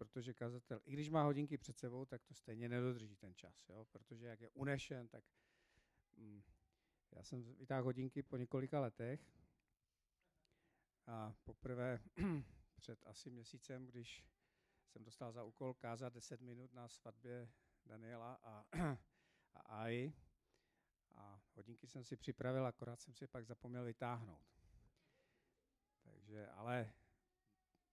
protože 0.00 0.34
kazatel, 0.34 0.80
i 0.84 0.92
když 0.92 1.10
má 1.10 1.22
hodinky 1.22 1.58
před 1.58 1.78
sebou, 1.78 2.04
tak 2.04 2.24
to 2.24 2.34
stejně 2.34 2.68
nedodrží 2.68 3.16
ten 3.16 3.34
čas, 3.34 3.68
jo? 3.68 3.84
protože 3.84 4.26
jak 4.26 4.40
je 4.40 4.50
unešen, 4.50 5.08
tak 5.08 5.24
mm, 6.16 6.42
já 7.12 7.22
jsem 7.22 7.54
vytáhl 7.54 7.84
hodinky 7.84 8.22
po 8.22 8.36
několika 8.36 8.80
letech 8.80 9.20
a 11.06 11.34
poprvé 11.44 12.00
před 12.76 13.06
asi 13.06 13.30
měsícem, 13.30 13.86
když 13.86 14.24
jsem 14.86 15.04
dostal 15.04 15.32
za 15.32 15.44
úkol 15.44 15.74
kázat 15.74 16.12
10 16.12 16.40
minut 16.40 16.72
na 16.72 16.88
svatbě 16.88 17.52
Daniela 17.86 18.34
a, 18.34 18.64
a 19.54 19.60
Ai, 19.60 20.12
a 21.14 21.42
hodinky 21.54 21.86
jsem 21.86 22.04
si 22.04 22.16
připravil, 22.16 22.66
akorát 22.66 23.00
jsem 23.00 23.14
si 23.14 23.26
pak 23.26 23.46
zapomněl 23.46 23.84
vytáhnout. 23.84 24.46
Takže, 26.02 26.48
ale 26.48 26.92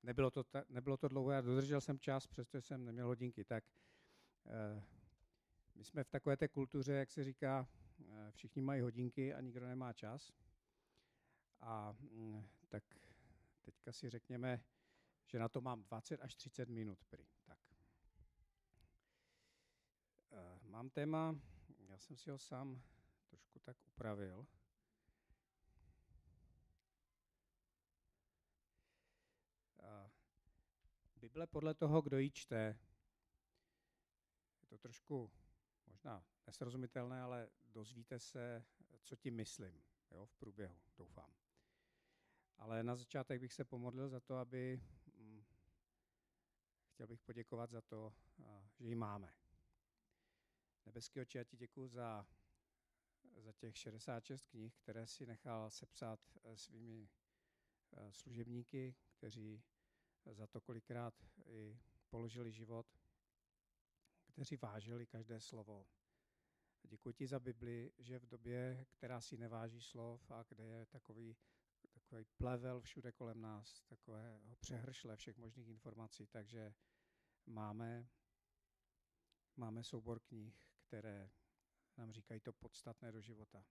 nebylo 0.07 0.31
to, 0.31 0.43
ta, 0.43 0.63
nebylo 0.69 0.97
to 0.97 1.07
dlouho, 1.07 1.31
já 1.31 1.41
dodržel 1.41 1.81
jsem 1.81 1.99
čas, 1.99 2.27
přestože 2.27 2.61
jsem 2.61 2.85
neměl 2.85 3.07
hodinky. 3.07 3.43
Tak 3.43 3.63
eh, 4.45 4.83
my 5.75 5.83
jsme 5.83 6.04
v 6.04 6.09
takové 6.09 6.37
té 6.37 6.47
kultuře, 6.47 6.93
jak 6.93 7.11
se 7.11 7.23
říká, 7.23 7.68
eh, 7.99 8.32
všichni 8.32 8.61
mají 8.61 8.82
hodinky 8.82 9.33
a 9.33 9.41
nikdo 9.41 9.68
nemá 9.68 9.93
čas. 9.93 10.33
A 11.59 11.96
hm, 11.99 12.47
tak 12.68 12.83
teďka 13.61 13.91
si 13.91 14.09
řekněme, 14.09 14.63
že 15.25 15.39
na 15.39 15.49
to 15.49 15.61
mám 15.61 15.83
20 15.83 16.21
až 16.21 16.35
30 16.35 16.69
minut. 16.69 17.04
Prý. 17.10 17.25
Tak. 17.46 17.60
Eh, 20.32 20.60
mám 20.63 20.89
téma, 20.89 21.39
já 21.79 21.97
jsem 21.97 22.18
si 22.18 22.32
ho 22.32 22.37
sám 22.37 22.82
trošku 23.29 23.60
tak 23.60 23.77
upravil. 23.87 24.47
Bible 31.37 31.47
podle 31.47 31.73
toho, 31.73 32.02
kdo 32.02 32.17
ji 32.17 32.31
čte, 32.31 32.80
je 34.61 34.67
to 34.67 34.77
trošku 34.77 35.31
možná 35.88 36.25
nesrozumitelné, 36.47 37.21
ale 37.21 37.49
dozvíte 37.63 38.19
se, 38.19 38.66
co 39.03 39.16
tím 39.16 39.35
myslím 39.35 39.83
jo, 40.11 40.25
v 40.25 40.35
průběhu, 40.35 40.80
doufám. 40.97 41.33
Ale 42.58 42.83
na 42.83 42.95
začátek 42.95 43.41
bych 43.41 43.53
se 43.53 43.65
pomodlil 43.65 44.09
za 44.09 44.19
to, 44.19 44.35
aby 44.35 44.81
hm, 45.13 45.43
chtěl 46.89 47.08
bych 47.08 47.21
poděkovat 47.21 47.69
za 47.69 47.81
to, 47.81 48.13
že 48.77 48.88
ji 48.88 48.95
máme. 48.95 49.33
Nebeský 50.85 51.21
oči, 51.21 51.38
já 51.38 51.43
ti 51.43 51.58
děkuji 51.58 51.88
za, 51.88 52.27
za 53.38 53.53
těch 53.53 53.77
66 53.77 54.47
knih, 54.47 54.75
které 54.75 55.08
si 55.08 55.25
nechal 55.25 55.69
sepsat 55.69 56.19
eh, 56.43 56.58
svými 56.58 57.09
eh, 57.97 58.13
služebníky, 58.13 58.95
kteří 59.17 59.63
za 60.33 60.47
to 60.47 60.61
kolikrát 60.61 61.14
i 61.45 61.80
položili 62.09 62.52
život, 62.52 62.88
kteří 64.28 64.58
vážili 64.58 65.06
každé 65.06 65.39
slovo. 65.39 65.88
Děkuji 66.83 67.14
ti 67.14 67.28
za 67.28 67.39
Bibli, 67.39 67.92
že 67.97 68.20
v 68.20 68.25
době, 68.28 68.86
která 68.89 69.22
si 69.22 69.38
neváží 69.38 69.81
slov 69.81 70.31
a 70.31 70.44
kde 70.44 70.64
je 70.64 70.86
takový, 70.86 71.38
takový 71.94 72.25
plevel 72.38 72.81
všude 72.81 73.11
kolem 73.11 73.42
nás, 73.42 73.83
takového 73.83 74.55
přehršle 74.55 75.16
všech 75.16 75.38
možných 75.38 75.67
informací, 75.67 76.28
takže 76.28 76.73
máme, 77.45 78.08
máme 79.55 79.83
soubor 79.83 80.20
knih, 80.20 80.72
které 80.80 81.30
nám 81.98 82.11
říkají 82.11 82.39
to 82.39 82.53
podstatné 82.53 83.11
do 83.11 83.22
života. 83.22 83.66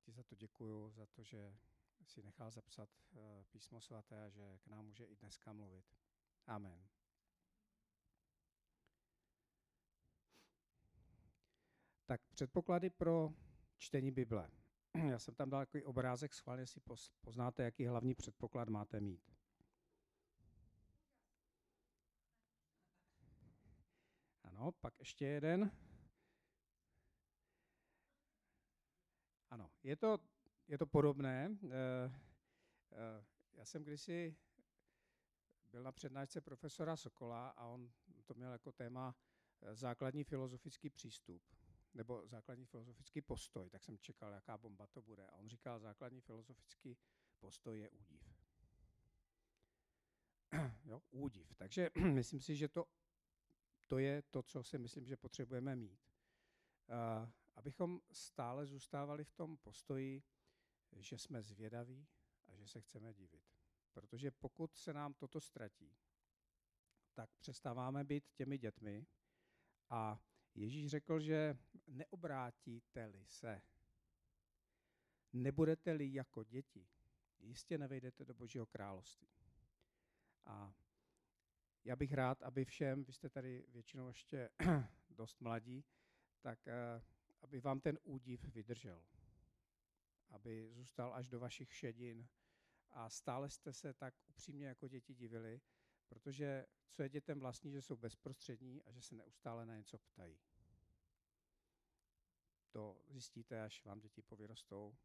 Ti 0.00 0.12
za 0.12 0.22
to 0.22 0.34
děkuju, 0.34 0.90
za 0.90 1.06
to, 1.06 1.22
že 1.22 1.58
si 2.06 2.22
nechal 2.22 2.50
zapsat 2.50 2.88
eh, 3.12 3.44
písmo 3.50 3.80
svaté 3.80 4.24
a 4.24 4.28
že 4.28 4.58
k 4.58 4.66
nám 4.66 4.86
může 4.86 5.04
i 5.04 5.16
dneska 5.16 5.52
mluvit. 5.52 5.84
Amen. 6.46 6.88
Tak 12.06 12.20
předpoklady 12.30 12.90
pro 12.90 13.32
čtení 13.78 14.10
Bible. 14.10 14.50
Já 15.10 15.18
jsem 15.18 15.34
tam 15.34 15.50
dal 15.50 15.60
takový 15.60 15.84
obrázek, 15.84 16.34
schválně 16.34 16.66
si 16.66 16.80
poznáte, 17.20 17.62
jaký 17.62 17.86
hlavní 17.86 18.14
předpoklad 18.14 18.68
máte 18.68 19.00
mít. 19.00 19.36
Ano, 24.44 24.72
pak 24.72 24.98
ještě 24.98 25.26
jeden. 25.26 25.70
Ano, 29.50 29.70
je 29.82 29.96
to 29.96 30.18
je 30.68 30.78
to 30.78 30.86
podobné. 30.86 31.56
Eh, 31.64 31.68
eh, 32.92 33.24
já 33.52 33.64
jsem 33.64 33.82
kdysi 33.82 34.36
byl 35.70 35.82
na 35.82 35.92
přednášce 35.92 36.40
profesora 36.40 36.96
Sokola 36.96 37.48
a 37.48 37.66
on 37.66 37.92
to 38.24 38.34
měl 38.34 38.52
jako 38.52 38.72
téma 38.72 39.16
eh, 39.62 39.74
základní 39.74 40.24
filozofický 40.24 40.90
přístup 40.90 41.42
nebo 41.94 42.26
základní 42.26 42.66
filozofický 42.66 43.20
postoj, 43.20 43.70
tak 43.70 43.84
jsem 43.84 43.98
čekal, 43.98 44.32
jaká 44.32 44.58
bomba 44.58 44.86
to 44.86 45.02
bude. 45.02 45.26
A 45.26 45.36
on 45.36 45.48
říkal, 45.48 45.80
základní 45.80 46.20
filozofický 46.20 46.96
postoj 47.38 47.80
je 47.80 47.90
údiv. 47.90 48.22
jo, 50.84 51.02
údiv. 51.10 51.54
Takže 51.54 51.90
myslím 52.12 52.40
si, 52.40 52.56
že 52.56 52.68
to, 52.68 52.84
to 53.86 53.98
je 53.98 54.22
to, 54.22 54.42
co 54.42 54.62
si 54.62 54.78
myslím, 54.78 55.06
že 55.06 55.16
potřebujeme 55.16 55.76
mít. 55.76 56.00
Uh, 56.88 57.28
abychom 57.54 58.00
stále 58.12 58.66
zůstávali 58.66 59.24
v 59.24 59.32
tom 59.32 59.56
postoji, 59.56 60.22
že 61.02 61.18
jsme 61.18 61.42
zvědaví 61.42 62.06
a 62.48 62.56
že 62.56 62.66
se 62.68 62.80
chceme 62.80 63.14
divit. 63.14 63.44
Protože 63.92 64.30
pokud 64.30 64.76
se 64.76 64.92
nám 64.92 65.14
toto 65.14 65.40
ztratí, 65.40 65.96
tak 67.14 67.30
přestáváme 67.38 68.04
být 68.04 68.30
těmi 68.34 68.58
dětmi 68.58 69.06
a 69.90 70.20
Ježíš 70.54 70.90
řekl, 70.90 71.20
že 71.20 71.58
neobrátíte-li 71.86 73.26
se, 73.26 73.62
nebudete-li 75.32 76.12
jako 76.12 76.44
děti, 76.44 76.88
jistě 77.38 77.78
nevejdete 77.78 78.24
do 78.24 78.34
Božího 78.34 78.66
království. 78.66 79.28
A 80.44 80.74
já 81.84 81.96
bych 81.96 82.12
rád, 82.12 82.42
aby 82.42 82.64
všem, 82.64 83.04
vy 83.04 83.12
jste 83.12 83.28
tady 83.28 83.64
většinou 83.68 84.08
ještě 84.08 84.50
dost 85.10 85.40
mladí, 85.40 85.84
tak 86.40 86.68
eh, 86.68 87.02
aby 87.40 87.60
vám 87.60 87.80
ten 87.80 87.98
údiv 88.02 88.44
vydržel 88.44 89.04
aby 90.28 90.70
zůstal 90.72 91.14
až 91.14 91.28
do 91.28 91.40
vašich 91.40 91.74
šedin. 91.74 92.28
A 92.90 93.10
stále 93.10 93.50
jste 93.50 93.72
se 93.72 93.94
tak 93.94 94.14
upřímně 94.28 94.66
jako 94.66 94.88
děti 94.88 95.14
divili, 95.14 95.60
protože 96.08 96.66
co 96.90 97.02
je 97.02 97.08
dětem 97.08 97.40
vlastní, 97.40 97.72
že 97.72 97.82
jsou 97.82 97.96
bezprostřední 97.96 98.82
a 98.82 98.92
že 98.92 99.02
se 99.02 99.14
neustále 99.14 99.66
na 99.66 99.76
něco 99.76 99.98
ptají. 99.98 100.40
To 102.70 103.02
zjistíte, 103.08 103.62
až 103.62 103.84
vám 103.84 104.00
děti 104.00 104.22
povyrostou. 104.22 104.96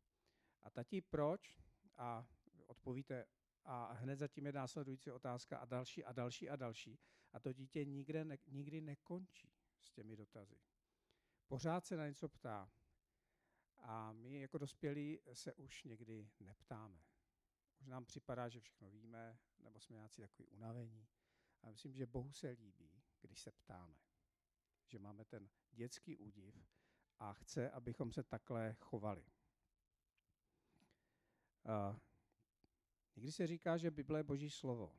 A 0.62 0.70
tati, 0.70 1.02
proč? 1.02 1.56
A 1.98 2.28
odpovíte, 2.66 3.26
a 3.64 3.94
hned 3.94 4.16
zatím 4.16 4.46
je 4.46 4.52
následující 4.52 5.12
otázka 5.12 5.58
a 5.58 5.66
další 5.66 6.04
a 6.06 6.12
další 6.12 6.50
a 6.50 6.56
další. 6.56 7.00
A 7.34 7.40
to 7.40 7.54
dítě 7.54 7.86
nikde 7.86 8.26
ne, 8.26 8.38
nikdy 8.48 8.82
nekončí 8.82 9.54
s 9.80 9.92
těmi 9.92 10.16
dotazy. 10.16 10.56
Pořád 11.48 11.86
se 11.86 11.98
na 11.98 12.08
něco 12.08 12.30
ptá. 12.30 12.72
A 13.82 14.12
my 14.12 14.40
jako 14.40 14.58
dospělí 14.58 15.20
se 15.34 15.54
už 15.54 15.84
někdy 15.84 16.30
neptáme. 16.40 17.02
Už 17.80 17.88
nám 17.88 18.06
připadá, 18.06 18.50
že 18.50 18.60
všechno 18.60 18.90
víme, 18.90 19.40
nebo 19.60 19.80
jsme 19.80 19.96
nějací 19.96 20.22
takový 20.22 20.50
unavení. 20.50 21.08
A 21.62 21.70
myslím, 21.70 21.94
že 21.94 22.06
Bohu 22.06 22.32
se 22.32 22.50
líbí, 22.50 23.04
když 23.22 23.42
se 23.42 23.52
ptáme. 23.52 23.98
Že 24.88 25.00
máme 25.00 25.26
ten 25.26 25.50
dětský 25.72 26.18
údiv 26.18 26.56
a 27.20 27.34
chce, 27.34 27.70
abychom 27.70 28.12
se 28.12 28.24
takhle 28.24 28.76
chovali. 28.80 29.26
A 31.66 32.00
někdy 33.16 33.32
se 33.32 33.48
říká, 33.48 33.78
že 33.78 33.92
Bible 33.92 34.20
je 34.20 34.24
boží 34.24 34.50
slovo. 34.50 34.96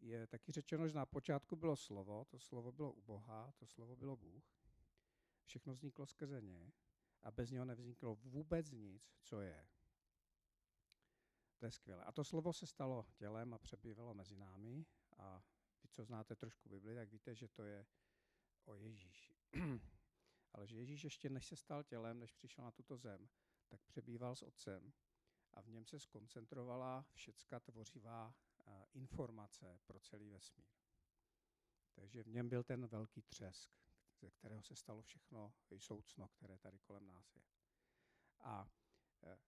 Je 0.00 0.26
taky 0.26 0.52
řečeno, 0.52 0.88
že 0.88 0.94
na 0.94 1.06
počátku 1.06 1.56
bylo 1.56 1.76
slovo, 1.76 2.24
to 2.24 2.38
slovo 2.38 2.72
bylo 2.72 2.92
u 2.92 3.02
Boha, 3.02 3.52
to 3.56 3.66
slovo 3.66 3.96
bylo 3.96 4.16
Bůh. 4.16 4.57
Všechno 5.48 5.74
vzniklo 5.74 6.06
skrze 6.06 6.40
ně 6.40 6.72
a 7.22 7.30
bez 7.30 7.50
něho 7.50 7.64
nevzniklo 7.64 8.14
vůbec 8.14 8.70
nic, 8.70 9.14
co 9.22 9.40
je. 9.40 9.68
To 11.58 11.64
je 11.64 11.70
skvělé. 11.70 12.04
A 12.04 12.12
to 12.12 12.24
slovo 12.24 12.52
se 12.52 12.66
stalo 12.66 13.06
tělem 13.14 13.54
a 13.54 13.58
přebývalo 13.58 14.14
mezi 14.14 14.36
námi. 14.36 14.86
A 15.16 15.42
vy, 15.82 15.88
co 15.88 16.04
znáte 16.04 16.36
trošku 16.36 16.68
Bibli, 16.68 16.94
tak 16.94 17.08
víte, 17.08 17.34
že 17.34 17.48
to 17.48 17.62
je 17.62 17.86
o 18.64 18.74
Ježíši. 18.74 19.34
Ale 20.52 20.66
že 20.66 20.76
Ježíš 20.76 21.04
ještě 21.04 21.30
než 21.30 21.46
se 21.46 21.56
stal 21.56 21.84
tělem, 21.84 22.18
než 22.18 22.32
přišel 22.32 22.64
na 22.64 22.70
tuto 22.70 22.96
zem, 22.96 23.28
tak 23.68 23.82
přebýval 23.82 24.36
s 24.36 24.42
otcem 24.42 24.92
a 25.52 25.60
v 25.62 25.68
něm 25.68 25.84
se 25.84 26.00
skoncentrovala 26.00 27.06
všecka 27.12 27.60
tvořivá 27.60 28.34
informace 28.92 29.80
pro 29.86 30.00
celý 30.00 30.30
vesmír. 30.30 30.66
Takže 31.94 32.22
v 32.22 32.28
něm 32.28 32.48
byl 32.48 32.64
ten 32.64 32.86
velký 32.86 33.22
třesk 33.22 33.87
ze 34.20 34.30
kterého 34.30 34.62
se 34.62 34.76
stalo 34.76 35.02
všechno 35.02 35.52
soucno, 35.78 36.28
které 36.28 36.58
tady 36.58 36.78
kolem 36.78 37.06
nás 37.06 37.36
je. 37.36 37.42
A 38.40 38.70
e, 39.22 39.38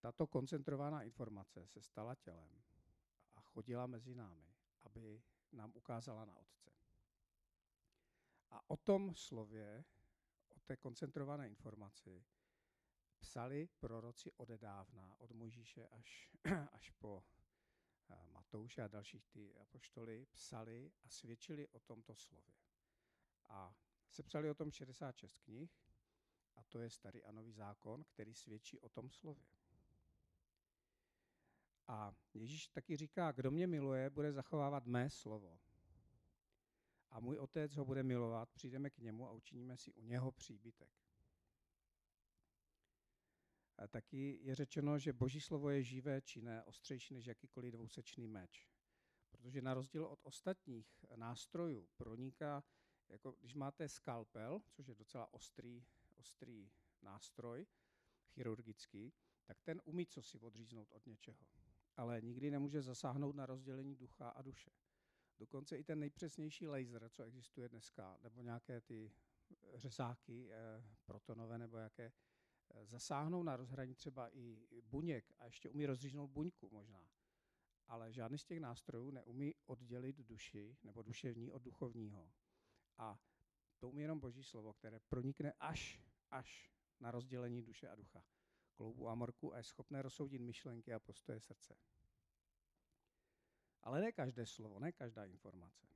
tato 0.00 0.26
koncentrovaná 0.26 1.02
informace 1.02 1.66
se 1.66 1.82
stala 1.82 2.14
tělem 2.14 2.62
a 3.34 3.40
chodila 3.40 3.86
mezi 3.86 4.14
námi, 4.14 4.54
aby 4.82 5.22
nám 5.52 5.72
ukázala 5.74 6.24
na 6.24 6.36
Otce. 6.36 6.70
A 8.50 8.70
o 8.70 8.76
tom 8.76 9.14
slově, 9.14 9.84
o 10.48 10.60
té 10.60 10.76
koncentrované 10.76 11.48
informaci, 11.48 12.24
psali 13.18 13.68
proroci 13.78 14.32
odedávna, 14.32 15.16
od 15.18 15.32
Mojžíše 15.32 15.88
až, 15.88 16.30
až 16.72 16.90
po 16.90 17.24
eh, 18.10 18.26
Matouše 18.26 18.82
a 18.82 18.88
dalších 18.88 19.26
ty 19.26 19.56
apoštoly, 19.56 20.26
psali 20.32 20.92
a 21.02 21.08
svědčili 21.08 21.68
o 21.68 21.80
tomto 21.80 22.14
slově. 22.14 22.54
A 23.48 23.74
sepsali 24.10 24.50
o 24.50 24.54
tom 24.54 24.70
66 24.70 25.38
knih, 25.38 25.70
a 26.56 26.62
to 26.62 26.80
je 26.80 26.90
starý 26.90 27.24
a 27.24 27.32
nový 27.32 27.52
zákon, 27.52 28.04
který 28.04 28.34
svědčí 28.34 28.80
o 28.80 28.88
tom 28.88 29.10
slově. 29.10 29.44
A 31.88 32.14
Ježíš 32.34 32.68
taky 32.68 32.96
říká, 32.96 33.32
kdo 33.32 33.50
mě 33.50 33.66
miluje, 33.66 34.10
bude 34.10 34.32
zachovávat 34.32 34.86
mé 34.86 35.10
slovo. 35.10 35.58
A 37.10 37.20
můj 37.20 37.38
otec 37.38 37.76
ho 37.76 37.84
bude 37.84 38.02
milovat, 38.02 38.50
přijdeme 38.50 38.90
k 38.90 38.98
němu 38.98 39.28
a 39.28 39.32
učiníme 39.32 39.76
si 39.76 39.92
u 39.92 40.02
něho 40.02 40.32
příbytek. 40.32 40.90
A 43.76 43.86
taky 43.86 44.38
je 44.42 44.54
řečeno, 44.54 44.98
že 44.98 45.12
boží 45.12 45.40
slovo 45.40 45.70
je 45.70 45.82
živé, 45.82 46.20
činné, 46.20 46.64
ostřejší 46.64 47.14
než 47.14 47.26
jakýkoliv 47.26 47.72
dvousečný 47.72 48.28
meč. 48.28 48.68
Protože 49.30 49.62
na 49.62 49.74
rozdíl 49.74 50.04
od 50.04 50.20
ostatních 50.22 51.04
nástrojů 51.16 51.88
proniká, 51.96 52.64
jako 53.08 53.32
když 53.32 53.54
máte 53.54 53.88
skalpel, 53.88 54.62
což 54.70 54.86
je 54.86 54.94
docela 54.94 55.34
ostrý, 55.34 55.84
ostrý 56.14 56.70
nástroj, 57.02 57.66
chirurgický, 58.34 59.12
tak 59.44 59.60
ten 59.62 59.82
umí 59.84 60.06
co 60.06 60.22
si 60.22 60.38
odříznout 60.40 60.92
od 60.92 61.06
něčeho. 61.06 61.38
Ale 61.96 62.20
nikdy 62.20 62.50
nemůže 62.50 62.82
zasáhnout 62.82 63.36
na 63.36 63.46
rozdělení 63.46 63.96
ducha 63.96 64.28
a 64.28 64.42
duše. 64.42 64.70
Dokonce 65.38 65.78
i 65.78 65.84
ten 65.84 65.98
nejpřesnější 65.98 66.68
laser, 66.68 67.08
co 67.08 67.22
existuje 67.22 67.68
dneska, 67.68 68.18
nebo 68.22 68.42
nějaké 68.42 68.80
ty 68.80 69.12
řezáky 69.74 70.48
eh, 70.52 70.84
protonové 71.04 71.58
nebo 71.58 71.76
jaké, 71.76 72.12
eh, 72.70 72.86
zasáhnou 72.86 73.42
na 73.42 73.56
rozhraní 73.56 73.94
třeba 73.94 74.36
i 74.36 74.66
buněk 74.82 75.32
a 75.38 75.44
ještě 75.44 75.70
umí 75.70 75.86
rozříznout 75.86 76.30
buňku 76.30 76.70
možná. 76.70 77.10
Ale 77.86 78.12
žádný 78.12 78.38
z 78.38 78.44
těch 78.44 78.60
nástrojů 78.60 79.10
neumí 79.10 79.54
oddělit 79.66 80.16
duši 80.16 80.76
nebo 80.82 81.02
duševní 81.02 81.52
od 81.52 81.62
duchovního. 81.62 82.32
A 82.98 83.18
to 83.78 83.88
umí 83.88 84.02
jenom 84.02 84.20
Boží 84.20 84.44
slovo, 84.44 84.72
které 84.72 85.00
pronikne 85.00 85.52
až, 85.60 86.00
až 86.30 86.70
na 87.00 87.10
rozdělení 87.10 87.62
duše 87.62 87.88
a 87.88 87.94
ducha. 87.94 88.24
Kloubu 88.74 89.08
a 89.08 89.14
morku 89.14 89.54
a 89.54 89.56
je 89.56 89.64
schopné 89.64 90.02
rozsoudit 90.02 90.40
myšlenky 90.40 90.94
a 90.94 90.98
postoje 90.98 91.40
srdce. 91.40 91.76
Ale 93.82 94.00
ne 94.00 94.12
každé 94.12 94.46
slovo, 94.46 94.78
ne 94.78 94.92
každá 94.92 95.24
informace. 95.24 95.86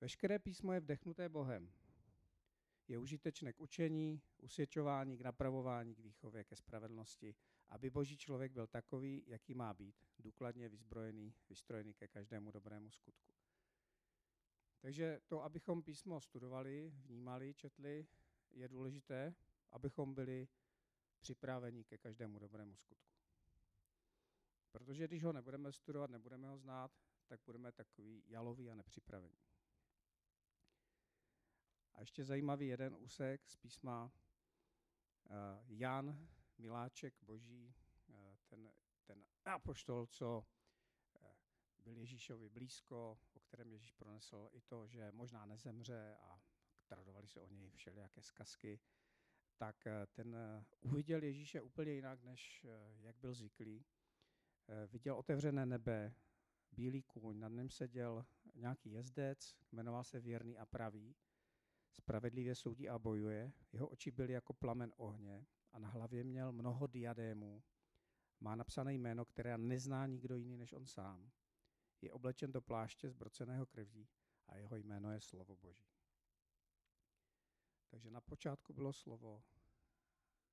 Veškeré 0.00 0.38
písmo 0.38 0.72
je 0.72 0.80
vdechnuté 0.80 1.28
Bohem. 1.28 1.72
Je 2.88 2.98
užitečné 2.98 3.52
k 3.52 3.60
učení, 3.60 4.22
usvědčování, 4.38 5.18
k 5.18 5.20
napravování, 5.20 5.94
k 5.94 5.98
výchově, 5.98 6.44
ke 6.44 6.56
spravedlnosti, 6.56 7.34
aby 7.68 7.90
boží 7.90 8.16
člověk 8.16 8.52
byl 8.52 8.66
takový, 8.66 9.24
jaký 9.26 9.54
má 9.54 9.74
být, 9.74 9.96
důkladně 10.18 10.68
vyzbrojený, 10.68 11.34
vystrojený 11.48 11.94
ke 11.94 12.08
každému 12.08 12.50
dobrému 12.50 12.90
skutku. 12.90 13.41
Takže 14.82 15.20
to, 15.26 15.42
abychom 15.42 15.82
písmo 15.82 16.20
studovali, 16.20 16.92
vnímali, 16.96 17.54
četli, 17.54 18.06
je 18.50 18.68
důležité, 18.68 19.34
abychom 19.70 20.14
byli 20.14 20.48
připraveni 21.20 21.84
ke 21.84 21.98
každému 21.98 22.38
dobrému 22.38 22.76
skutku. 22.76 23.16
Protože 24.70 25.08
když 25.08 25.24
ho 25.24 25.32
nebudeme 25.32 25.72
studovat, 25.72 26.10
nebudeme 26.10 26.48
ho 26.48 26.58
znát, 26.58 26.92
tak 27.26 27.40
budeme 27.44 27.72
takový 27.72 28.22
jalový 28.26 28.70
a 28.70 28.74
nepřipravení. 28.74 29.38
A 31.94 32.00
ještě 32.00 32.24
zajímavý 32.24 32.66
jeden 32.66 32.96
úsek 32.98 33.48
z 33.48 33.56
písma 33.56 34.04
uh, 34.04 35.30
Jan 35.68 36.28
Miláček 36.58 37.14
Boží, 37.22 37.74
uh, 38.08 38.36
ten, 38.46 38.72
ten 39.04 39.24
apoštol, 39.44 40.06
co 40.06 40.44
byl 41.84 41.96
Ježíšovi 41.96 42.48
blízko, 42.48 43.18
o 43.34 43.40
kterém 43.40 43.72
Ježíš 43.72 43.92
pronesl 43.92 44.48
i 44.52 44.60
to, 44.60 44.86
že 44.86 45.12
možná 45.12 45.46
nezemře 45.46 46.16
a 46.20 46.42
tradovali 46.86 47.28
se 47.28 47.40
o 47.40 47.48
něj 47.48 47.70
všelijaké 47.70 48.22
zkazky, 48.22 48.80
tak 49.56 49.86
ten 50.12 50.36
uviděl 50.80 51.22
Ježíše 51.22 51.60
úplně 51.60 51.92
jinak, 51.92 52.22
než 52.22 52.66
jak 52.98 53.16
byl 53.16 53.34
zvyklý. 53.34 53.84
Viděl 54.86 55.16
otevřené 55.16 55.66
nebe, 55.66 56.14
bílý 56.72 57.02
kůň, 57.02 57.38
nad 57.38 57.48
ním 57.48 57.70
seděl 57.70 58.26
nějaký 58.54 58.92
jezdec, 58.92 59.56
jmenoval 59.72 60.04
se 60.04 60.20
Věrný 60.20 60.58
a 60.58 60.66
Pravý, 60.66 61.16
spravedlivě 61.92 62.54
soudí 62.54 62.88
a 62.88 62.98
bojuje, 62.98 63.52
jeho 63.72 63.88
oči 63.88 64.10
byly 64.10 64.32
jako 64.32 64.52
plamen 64.52 64.92
ohně 64.96 65.46
a 65.72 65.78
na 65.78 65.88
hlavě 65.88 66.24
měl 66.24 66.52
mnoho 66.52 66.86
diadémů. 66.86 67.62
Má 68.40 68.54
napsané 68.54 68.94
jméno, 68.94 69.24
které 69.24 69.58
nezná 69.58 70.06
nikdo 70.06 70.36
jiný 70.36 70.56
než 70.56 70.72
on 70.72 70.86
sám. 70.86 71.30
Je 72.02 72.12
oblečen 72.12 72.52
do 72.52 72.60
pláště 72.60 73.10
zbroceného 73.10 73.66
krví 73.66 74.08
a 74.46 74.56
jeho 74.56 74.76
jméno 74.76 75.12
je 75.12 75.20
Slovo 75.20 75.56
Boží. 75.56 75.88
Takže 77.88 78.10
na 78.10 78.20
počátku 78.20 78.72
bylo 78.72 78.92
slovo, 78.92 79.42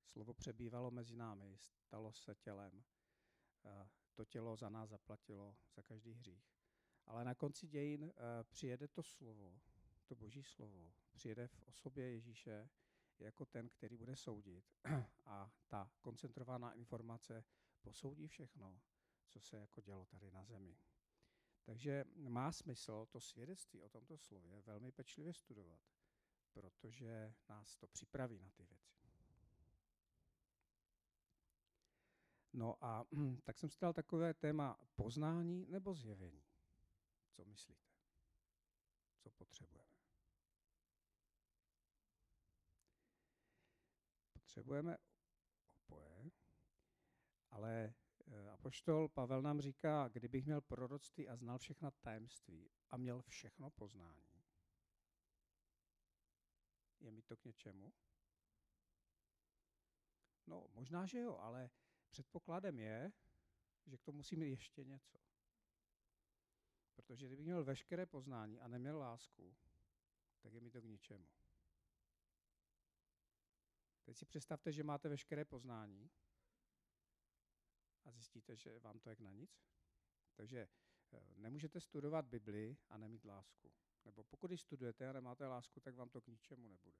slovo 0.04 0.34
přebývalo 0.34 0.90
mezi 0.90 1.16
námi, 1.16 1.56
stalo 1.58 2.12
se 2.12 2.34
tělem. 2.34 2.84
To 4.14 4.24
tělo 4.24 4.56
za 4.56 4.68
nás 4.68 4.90
zaplatilo, 4.90 5.56
za 5.76 5.82
každý 5.82 6.12
hřích. 6.12 6.50
Ale 7.06 7.24
na 7.24 7.34
konci 7.34 7.68
dějin 7.68 8.04
eh, 8.04 8.44
přijede 8.44 8.88
to 8.88 9.02
slovo, 9.02 9.60
to 10.04 10.14
boží 10.14 10.42
slovo, 10.42 10.92
přijede 11.12 11.48
v 11.48 11.62
osobě 11.62 12.10
Ježíše 12.10 12.70
jako 13.18 13.46
ten, 13.46 13.68
který 13.68 13.96
bude 13.96 14.16
soudit 14.16 14.64
a 15.24 15.52
ta 15.68 15.90
koncentrovaná 16.00 16.72
informace 16.72 17.44
posoudí 17.82 18.26
všechno, 18.28 18.80
co 19.28 19.40
se 19.40 19.56
jako 19.56 19.80
dělo 19.80 20.06
tady 20.06 20.30
na 20.30 20.44
zemi. 20.44 20.76
Takže 21.70 22.04
má 22.16 22.52
smysl 22.52 23.06
to 23.06 23.20
svědectví 23.20 23.82
o 23.82 23.88
tomto 23.88 24.18
slově 24.18 24.62
velmi 24.62 24.92
pečlivě 24.92 25.34
studovat, 25.34 25.80
protože 26.52 27.34
nás 27.48 27.76
to 27.76 27.86
připraví 27.86 28.38
na 28.38 28.50
ty 28.50 28.64
věci. 28.64 29.12
No 32.52 32.84
a 32.84 33.04
tak 33.44 33.58
jsem 33.58 33.70
stal 33.70 33.92
takové 33.92 34.34
téma 34.34 34.78
poznání 34.94 35.66
nebo 35.68 35.94
zjevení. 35.94 36.44
Co 37.30 37.44
myslíte? 37.44 37.88
Co 39.18 39.30
potřebujeme? 39.30 39.94
Potřebujeme 44.32 44.96
oboje, 45.86 46.30
ale 47.50 47.94
apoštol 48.60 49.08
Pavel 49.08 49.42
nám 49.42 49.60
říká, 49.60 50.08
kdybych 50.08 50.44
měl 50.44 50.60
proroctví 50.60 51.28
a 51.28 51.36
znal 51.36 51.58
všechna 51.58 51.90
tajemství 51.90 52.70
a 52.90 52.96
měl 52.96 53.22
všechno 53.22 53.70
poznání, 53.70 54.44
je 57.00 57.10
mi 57.10 57.22
to 57.22 57.36
k 57.36 57.44
něčemu? 57.44 57.92
No, 60.46 60.66
možná, 60.70 61.06
že 61.06 61.20
jo, 61.20 61.36
ale 61.36 61.70
předpokladem 62.10 62.78
je, 62.78 63.12
že 63.86 63.98
k 63.98 64.02
tomu 64.02 64.16
musí 64.16 64.36
mít 64.36 64.50
ještě 64.50 64.84
něco. 64.84 65.18
Protože 66.94 67.26
kdybych 67.26 67.46
měl 67.46 67.64
veškeré 67.64 68.06
poznání 68.06 68.60
a 68.60 68.68
neměl 68.68 68.98
lásku, 68.98 69.56
tak 70.40 70.52
je 70.52 70.60
mi 70.60 70.70
to 70.70 70.80
k 70.80 70.84
ničemu. 70.84 71.28
Teď 74.04 74.16
si 74.16 74.26
představte, 74.26 74.72
že 74.72 74.84
máte 74.84 75.08
veškeré 75.08 75.44
poznání 75.44 76.10
a 78.04 78.10
zjistíte, 78.10 78.56
že 78.56 78.78
vám 78.78 78.98
to 79.00 79.10
je 79.10 79.16
na 79.18 79.32
nic. 79.32 79.62
Takže 80.34 80.68
eh, 81.12 81.20
nemůžete 81.36 81.80
studovat 81.80 82.24
Bibli 82.26 82.76
a 82.88 82.98
nemít 82.98 83.24
lásku. 83.24 83.72
Nebo 84.04 84.24
pokud 84.24 84.50
ji 84.50 84.58
studujete 84.58 85.08
a 85.08 85.12
nemáte 85.12 85.46
lásku, 85.46 85.80
tak 85.80 85.94
vám 85.94 86.08
to 86.08 86.20
k 86.20 86.26
ničemu 86.26 86.68
nebude. 86.68 86.98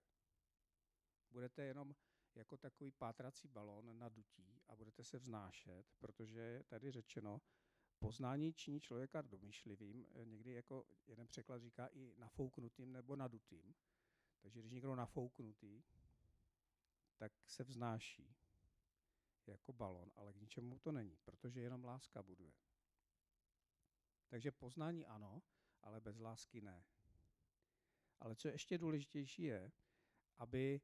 Budete 1.31 1.63
jenom 1.63 1.95
jako 2.35 2.57
takový 2.57 2.91
pátrací 2.91 3.49
balon 3.49 3.99
na 3.99 4.09
dutí 4.09 4.61
a 4.69 4.77
budete 4.77 5.05
se 5.05 5.19
vznášet, 5.19 5.87
protože 5.99 6.41
je 6.41 6.63
tady 6.63 6.91
řečeno, 6.91 7.41
poznání 7.99 8.53
činí 8.53 8.81
člověka 8.81 9.23
domýšlivým, 9.23 10.07
eh, 10.11 10.25
někdy 10.25 10.53
jako 10.53 10.87
jeden 11.07 11.27
překlad 11.27 11.63
říká 11.63 11.87
i 11.87 12.15
nafouknutým 12.19 12.93
nebo 12.93 13.17
nadutým. 13.17 13.75
Takže 14.41 14.61
když 14.61 14.73
někdo 14.73 14.97
nafouknutý, 14.97 15.83
tak 17.17 17.33
se 17.47 17.65
vznáší 17.65 18.37
jako 19.47 19.73
balon, 19.73 20.13
ale 20.17 20.33
k 20.33 20.37
ničemu 20.37 20.79
to 20.79 20.93
není, 20.93 21.17
protože 21.25 21.61
jenom 21.61 21.85
láska 21.85 22.23
buduje. 22.23 22.53
Takže 24.29 24.51
poznání 24.53 25.07
ano, 25.07 25.43
ale 25.83 26.01
bez 26.01 26.19
lásky 26.19 26.61
ne. 26.61 26.85
Ale 28.21 28.37
co 28.37 28.49
ještě 28.49 28.79
důležitější 28.79 29.43
je, 29.43 29.73
aby 30.39 30.81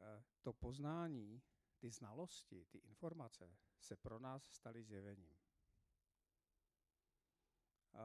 eh, 0.00 0.24
to 0.40 0.52
poznání, 0.52 1.42
ty 1.78 1.90
znalosti, 1.90 2.64
ty 2.64 2.78
informace 2.78 3.56
se 3.80 3.96
pro 3.96 4.18
nás 4.18 4.44
staly 4.44 4.82
zjevením. 4.82 5.38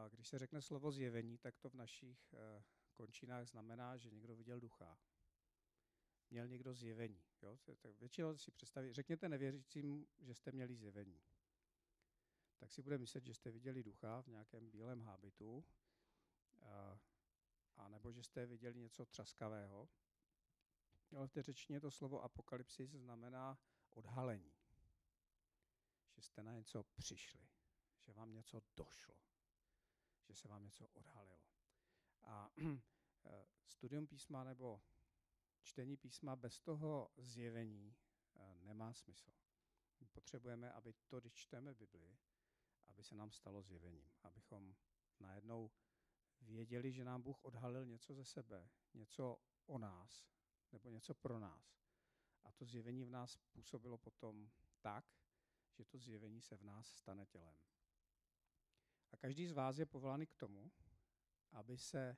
když 0.09 0.27
se 0.27 0.39
řekne 0.39 0.61
slovo 0.61 0.91
zjevení, 0.91 1.37
tak 1.37 1.57
to 1.57 1.69
v 1.69 1.73
našich 1.73 2.33
končinách 2.93 3.47
znamená, 3.47 3.97
že 3.97 4.11
někdo 4.11 4.35
viděl 4.35 4.59
ducha. 4.59 4.97
Měl 6.29 6.47
někdo 6.47 6.73
zjevení. 6.73 7.23
Jo? 7.41 7.57
Tak 7.57 7.85
většinou 7.99 8.37
si 8.37 8.51
představí, 8.51 8.93
řekněte 8.93 9.29
nevěřícím, 9.29 10.07
že 10.19 10.35
jste 10.35 10.51
měli 10.51 10.75
zjevení. 10.75 11.21
Tak 12.57 12.71
si 12.71 12.81
bude 12.81 12.97
myslet, 12.97 13.25
že 13.25 13.33
jste 13.33 13.51
viděli 13.51 13.83
ducha 13.83 14.21
v 14.21 14.27
nějakém 14.27 14.69
bílém 14.69 15.01
hábitu, 15.01 15.65
a, 16.61 16.99
a 17.75 17.89
nebo 17.89 18.11
že 18.11 18.23
jste 18.23 18.45
viděli 18.45 18.79
něco 18.79 19.05
třaskavého. 19.05 19.89
Ale 21.15 21.27
v 21.27 21.31
té 21.31 21.43
řečtině 21.43 21.81
to 21.81 21.91
slovo 21.91 22.23
apokalypsis 22.23 22.89
znamená 22.89 23.59
odhalení. 23.89 24.53
Že 26.15 26.21
jste 26.21 26.43
na 26.43 26.53
něco 26.53 26.83
přišli, 26.83 27.47
že 28.01 28.13
vám 28.13 28.33
něco 28.33 28.61
došlo, 28.77 29.15
že 30.27 30.35
se 30.35 30.47
vám 30.47 30.63
něco 30.63 30.87
odhalilo. 30.87 31.41
A 32.21 32.51
eh, 33.25 33.45
studium 33.65 34.07
písma 34.07 34.43
nebo 34.43 34.81
čtení 35.67 35.97
písma 35.97 36.35
bez 36.35 36.59
toho 36.59 37.11
zjevení 37.17 37.95
eh, 38.35 38.55
nemá 38.61 38.93
smysl. 38.93 39.31
Potřebujeme, 40.13 40.71
aby 40.71 40.93
to, 41.07 41.19
když 41.19 41.33
čteme 41.33 41.73
Bibli, 41.73 42.17
aby 42.87 43.03
se 43.03 43.15
nám 43.15 43.31
stalo 43.31 43.61
zjevením, 43.61 44.11
abychom 44.23 44.75
najednou 45.19 45.71
věděli, 46.41 46.91
že 46.91 47.03
nám 47.03 47.21
Bůh 47.21 47.45
odhalil 47.45 47.85
něco 47.85 48.13
ze 48.13 48.25
sebe, 48.25 48.69
něco 48.93 49.41
o 49.65 49.77
nás, 49.77 50.29
nebo 50.71 50.89
něco 50.89 51.13
pro 51.13 51.39
nás. 51.39 51.81
A 52.43 52.51
to 52.51 52.65
zjevení 52.65 53.03
v 53.03 53.09
nás 53.09 53.37
působilo 53.37 53.97
potom 53.97 54.49
tak, 54.81 55.05
že 55.71 55.85
to 55.85 55.97
zjevení 55.97 56.41
se 56.41 56.57
v 56.57 56.63
nás 56.63 56.87
stane 56.87 57.25
tělem. 57.25 57.55
A 59.11 59.17
každý 59.17 59.47
z 59.47 59.51
vás 59.51 59.77
je 59.77 59.85
povolány 59.85 60.27
k 60.27 60.35
tomu, 60.35 60.71
aby 61.51 61.77
se 61.77 62.17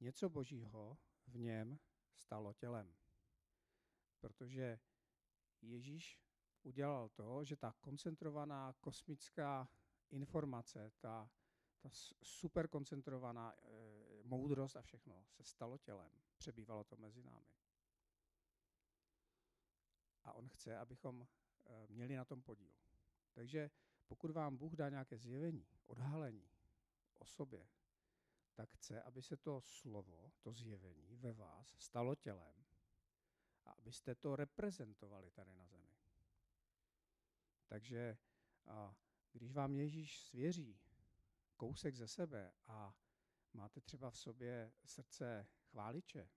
něco 0.00 0.28
božího 0.28 0.98
v 1.26 1.38
něm 1.38 1.78
stalo 2.20 2.52
tělem. 2.52 2.94
Protože 4.20 4.78
Ježíš 5.62 6.20
udělal 6.62 7.08
to, 7.08 7.44
že 7.44 7.56
ta 7.56 7.74
koncentrovaná 7.80 8.72
kosmická 8.80 9.68
informace, 10.10 10.92
ta, 11.00 11.30
ta 11.80 11.88
super 12.22 12.68
koncentrovaná 12.68 13.54
e, 13.54 14.22
moudrost 14.22 14.76
a 14.76 14.82
všechno 14.82 15.24
se 15.28 15.44
stalo 15.44 15.78
tělem. 15.78 16.12
Přebývalo 16.36 16.84
to 16.84 16.96
mezi 16.96 17.22
námi. 17.22 17.46
A 20.24 20.32
on 20.32 20.48
chce, 20.48 20.78
abychom 20.78 21.22
e, 21.22 21.86
měli 21.86 22.16
na 22.16 22.24
tom 22.24 22.42
podíl. 22.42 22.72
Takže 23.32 23.70
pokud 24.06 24.30
vám 24.30 24.56
Bůh 24.56 24.72
dá 24.72 24.88
nějaké 24.88 25.18
zjevení, 25.18 25.66
odhalení 25.86 26.50
o 27.18 27.26
sobě, 27.26 27.68
tak 28.60 28.70
chce, 28.70 29.02
aby 29.02 29.22
se 29.22 29.36
to 29.36 29.60
slovo, 29.60 30.32
to 30.40 30.52
zjevení 30.52 31.16
ve 31.16 31.32
vás 31.32 31.74
stalo 31.78 32.14
tělem 32.14 32.64
a 33.64 33.70
abyste 33.70 34.14
to 34.14 34.36
reprezentovali 34.36 35.30
tady 35.30 35.54
na 35.54 35.66
zemi. 35.66 35.94
Takže 37.66 38.18
a 38.66 38.96
když 39.32 39.52
vám 39.52 39.76
Ježíš 39.76 40.20
svěří 40.20 40.80
kousek 41.56 41.96
ze 41.96 42.08
sebe 42.08 42.52
a 42.66 42.94
máte 43.52 43.80
třeba 43.80 44.10
v 44.10 44.18
sobě 44.18 44.72
srdce 44.84 45.48
chváliče, 45.62 46.30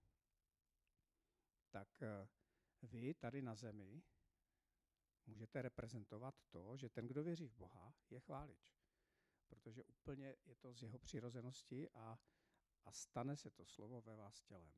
tak 1.69 2.01
eh, 2.01 2.27
vy 2.81 3.13
tady 3.13 3.41
na 3.41 3.55
zemi 3.55 4.03
můžete 5.25 5.61
reprezentovat 5.61 6.35
to, 6.49 6.77
že 6.77 6.89
ten, 6.89 7.07
kdo 7.07 7.23
věří 7.23 7.47
v 7.47 7.55
Boha, 7.55 7.93
je 8.09 8.19
chválič 8.19 8.82
protože 9.53 9.83
úplně 9.83 10.35
je 10.45 10.55
to 10.55 10.73
z 10.73 10.83
jeho 10.83 10.99
přirozenosti 10.99 11.89
a, 11.89 12.19
a 12.85 12.91
stane 12.91 13.35
se 13.37 13.49
to 13.49 13.65
slovo 13.65 14.01
ve 14.01 14.15
vás 14.15 14.41
tělem. 14.41 14.71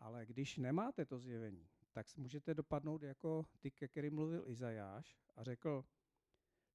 Ale 0.00 0.26
když 0.26 0.56
nemáte 0.56 1.06
to 1.06 1.18
zjevení, 1.18 1.68
tak 1.92 2.16
můžete 2.16 2.54
dopadnout 2.54 3.02
jako 3.02 3.46
ty, 3.60 3.70
ke 3.70 3.88
kterým 3.88 4.14
mluvil 4.14 4.48
Izajáš 4.48 5.18
a 5.36 5.44
řekl, 5.44 5.84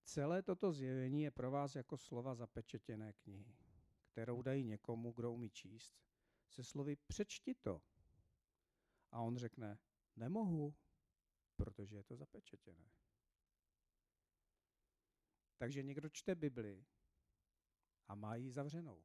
celé 0.03 0.41
toto 0.41 0.71
zjevení 0.71 1.23
je 1.23 1.31
pro 1.31 1.51
vás 1.51 1.75
jako 1.75 1.97
slova 1.97 2.35
zapečetěné 2.35 3.13
knihy, 3.13 3.57
kterou 4.11 4.41
dají 4.41 4.63
někomu, 4.63 5.11
kdo 5.11 5.31
umí 5.31 5.49
číst, 5.49 5.95
se 6.49 6.63
slovy 6.63 6.95
přečti 6.95 7.55
to. 7.55 7.81
A 9.11 9.21
on 9.21 9.37
řekne, 9.37 9.79
nemohu, 10.15 10.75
protože 11.55 11.95
je 11.95 12.03
to 12.03 12.15
zapečetěné. 12.15 12.89
Takže 15.59 15.83
někdo 15.83 16.09
čte 16.09 16.35
Bibli 16.35 16.85
a 18.07 18.15
má 18.15 18.35
ji 18.35 18.51
zavřenou, 18.51 19.03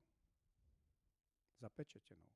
zapečetěnou. 1.59 2.31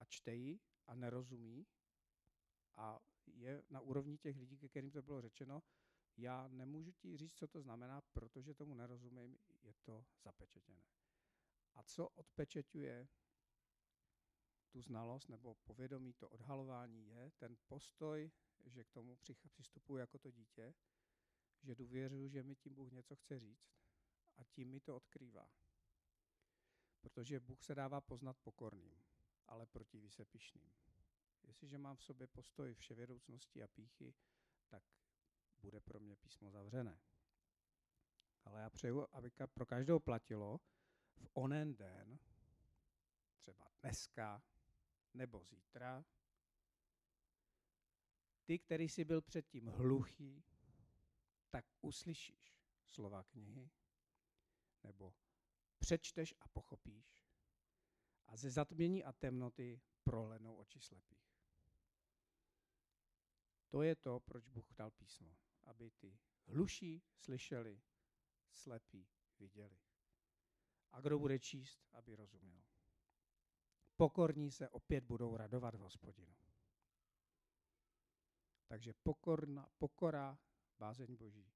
A 0.00 0.04
čte 0.04 0.34
ji 0.34 0.60
a 0.86 0.94
nerozumí 0.94 1.66
a 2.76 3.00
je 3.26 3.62
na 3.70 3.80
úrovni 3.80 4.18
těch 4.18 4.36
lidí, 4.36 4.58
ke 4.58 4.68
kterým 4.68 4.90
to 4.90 5.02
bylo 5.02 5.20
řečeno, 5.20 5.62
já 6.16 6.48
nemůžu 6.48 6.92
ti 6.92 7.16
říct, 7.16 7.34
co 7.34 7.48
to 7.48 7.62
znamená, 7.62 8.00
protože 8.00 8.54
tomu 8.54 8.74
nerozumím, 8.74 9.38
je 9.62 9.74
to 9.82 10.06
zapečetěné. 10.22 10.84
A 11.74 11.82
co 11.82 12.08
odpečeťuje 12.08 13.08
tu 14.70 14.82
znalost 14.82 15.28
nebo 15.28 15.54
povědomí, 15.54 16.12
to 16.12 16.28
odhalování, 16.28 17.08
je 17.08 17.30
ten 17.30 17.56
postoj, 17.66 18.30
že 18.64 18.84
k 18.84 18.90
tomu 18.90 19.18
přistupuji 19.52 20.00
jako 20.00 20.18
to 20.18 20.30
dítě 20.30 20.74
že 21.62 21.74
důvěřuji, 21.74 22.28
že 22.28 22.42
mi 22.42 22.54
tím 22.56 22.74
Bůh 22.74 22.90
něco 22.90 23.16
chce 23.16 23.38
říct 23.38 23.70
a 24.36 24.44
tím 24.44 24.70
mi 24.70 24.80
to 24.80 24.96
odkrývá. 24.96 25.50
Protože 27.00 27.40
Bůh 27.40 27.62
se 27.62 27.74
dává 27.74 28.00
poznat 28.00 28.36
pokorným, 28.38 29.02
ale 29.46 29.66
protiví 29.66 30.10
se 30.10 30.24
pišným. 30.24 30.72
Jestliže 31.42 31.78
mám 31.78 31.96
v 31.96 32.04
sobě 32.04 32.26
postoj 32.26 32.74
vševědoucnosti 32.74 33.62
a 33.62 33.68
píchy, 33.68 34.14
tak 34.68 34.84
bude 35.58 35.80
pro 35.80 36.00
mě 36.00 36.16
písmo 36.16 36.50
zavřené. 36.50 37.00
Ale 38.44 38.60
já 38.60 38.70
přeju, 38.70 39.06
aby 39.12 39.30
pro 39.54 39.66
každého 39.66 40.00
platilo 40.00 40.60
v 41.16 41.28
onen 41.32 41.76
den, 41.76 42.18
třeba 43.36 43.68
dneska 43.82 44.42
nebo 45.14 45.44
zítra, 45.44 46.04
ty, 48.44 48.58
který 48.58 48.88
jsi 48.88 49.04
byl 49.04 49.22
předtím 49.22 49.66
hluchý, 49.66 50.44
tak 51.50 51.64
uslyšíš 51.80 52.56
slova 52.84 53.24
knihy, 53.24 53.70
nebo 54.82 55.14
přečteš 55.78 56.34
a 56.40 56.48
pochopíš 56.48 57.26
a 58.26 58.36
ze 58.36 58.50
zatmění 58.50 59.04
a 59.04 59.12
temnoty 59.12 59.80
prohlednou 60.04 60.56
oči 60.56 60.80
slepých. 60.80 61.26
To 63.68 63.82
je 63.82 63.96
to, 63.96 64.20
proč 64.20 64.48
Bůh 64.48 64.74
dal 64.74 64.90
písmo, 64.90 65.36
aby 65.64 65.90
ty 65.90 66.18
hluší 66.46 67.02
slyšeli, 67.16 67.82
slepí 68.52 69.08
viděli. 69.38 69.78
A 70.92 71.00
kdo 71.00 71.18
bude 71.18 71.38
číst, 71.38 71.86
aby 71.92 72.16
rozuměl. 72.16 72.62
Pokorní 73.96 74.50
se 74.50 74.68
opět 74.68 75.04
budou 75.04 75.36
radovat 75.36 75.74
v 75.74 75.78
hospodinu. 75.78 76.36
Takže 78.66 78.92
pokorna, 78.92 79.68
pokora 79.78 80.38
bázeň 80.78 81.16
Boží, 81.16 81.50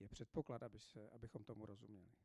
je 0.00 0.08
předpoklad, 0.08 0.62
aby 0.62 0.80
se, 0.80 1.10
abychom 1.10 1.44
tomu 1.44 1.66
rozuměli. 1.66 2.16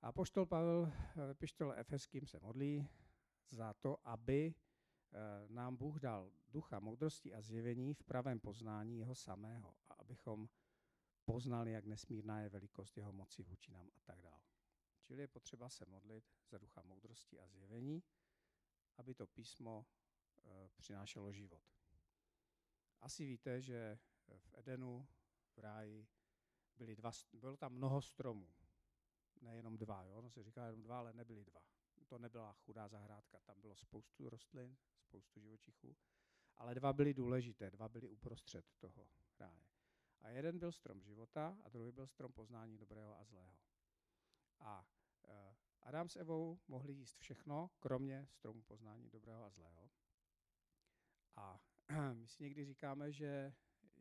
A 0.00 0.12
poštol 0.12 0.46
Pavel 0.46 0.92
ve 1.16 1.34
pištole 1.34 1.76
Efeským 1.76 2.26
se 2.26 2.40
modlí 2.40 2.88
za 3.50 3.74
to, 3.74 4.08
aby 4.08 4.54
eh, 4.54 5.18
nám 5.48 5.76
Bůh 5.76 6.00
dal 6.00 6.32
ducha 6.48 6.80
moudrosti 6.80 7.34
a 7.34 7.40
zjevení 7.40 7.94
v 7.94 8.02
pravém 8.02 8.40
poznání 8.40 8.98
jeho 8.98 9.14
samého 9.14 9.76
a 9.88 9.94
abychom 9.94 10.48
poznali, 11.24 11.72
jak 11.72 11.84
nesmírná 11.84 12.40
je 12.40 12.48
velikost 12.48 12.96
jeho 12.96 13.12
moci 13.12 13.42
vůči 13.42 13.72
nám 13.72 13.90
a 13.96 14.00
tak 14.00 14.20
dále. 14.22 14.42
Čili 15.02 15.22
je 15.22 15.28
potřeba 15.28 15.68
se 15.68 15.84
modlit 15.86 16.24
za 16.48 16.58
ducha 16.58 16.82
moudrosti 16.82 17.40
a 17.40 17.48
zjevení, 17.48 18.02
aby 18.96 19.14
to 19.14 19.26
písmo 19.26 19.86
e, 20.44 20.68
přinášelo 20.76 21.32
život. 21.32 21.62
Asi 23.00 23.24
víte, 23.24 23.60
že 23.60 23.98
v 24.38 24.54
Edenu, 24.54 25.08
v 25.56 25.58
ráji, 25.58 26.08
byly 26.76 26.96
dva, 26.96 27.10
bylo 27.32 27.56
tam 27.56 27.72
mnoho 27.72 28.02
stromů. 28.02 28.48
Nejenom 29.40 29.76
dva, 29.76 30.04
jo? 30.04 30.20
No 30.20 30.30
se 30.30 30.42
říká 30.42 30.66
jenom 30.66 30.82
dva, 30.82 30.98
ale 30.98 31.12
nebyly 31.12 31.44
dva. 31.44 31.60
To 32.06 32.18
nebyla 32.18 32.52
chudá 32.52 32.88
zahrádka, 32.88 33.40
tam 33.40 33.60
bylo 33.60 33.76
spoustu 33.76 34.28
rostlin, 34.28 34.76
spoustu 35.00 35.40
živočichů, 35.40 35.96
ale 36.56 36.74
dva 36.74 36.92
byly 36.92 37.14
důležité, 37.14 37.70
dva 37.70 37.88
byly 37.88 38.08
uprostřed 38.08 38.64
toho 38.78 39.08
ráje. 39.38 39.66
A 40.20 40.28
jeden 40.28 40.58
byl 40.58 40.72
strom 40.72 41.02
života 41.02 41.58
a 41.64 41.68
druhý 41.68 41.92
byl 41.92 42.06
strom 42.06 42.32
poznání 42.32 42.78
dobrého 42.78 43.18
a 43.20 43.24
zlého. 43.24 43.58
A 44.60 44.86
e, 45.28 45.56
Adam 45.82 46.08
s 46.08 46.16
Evou 46.16 46.58
mohli 46.68 46.92
jíst 46.92 47.18
všechno, 47.18 47.70
kromě 47.80 48.26
stromu 48.30 48.62
poznání 48.62 49.10
dobrého 49.10 49.44
a 49.44 49.50
zlého. 49.50 49.90
A 51.36 51.60
my 52.14 52.28
si 52.28 52.42
někdy 52.42 52.64
říkáme, 52.64 53.12
že 53.12 53.54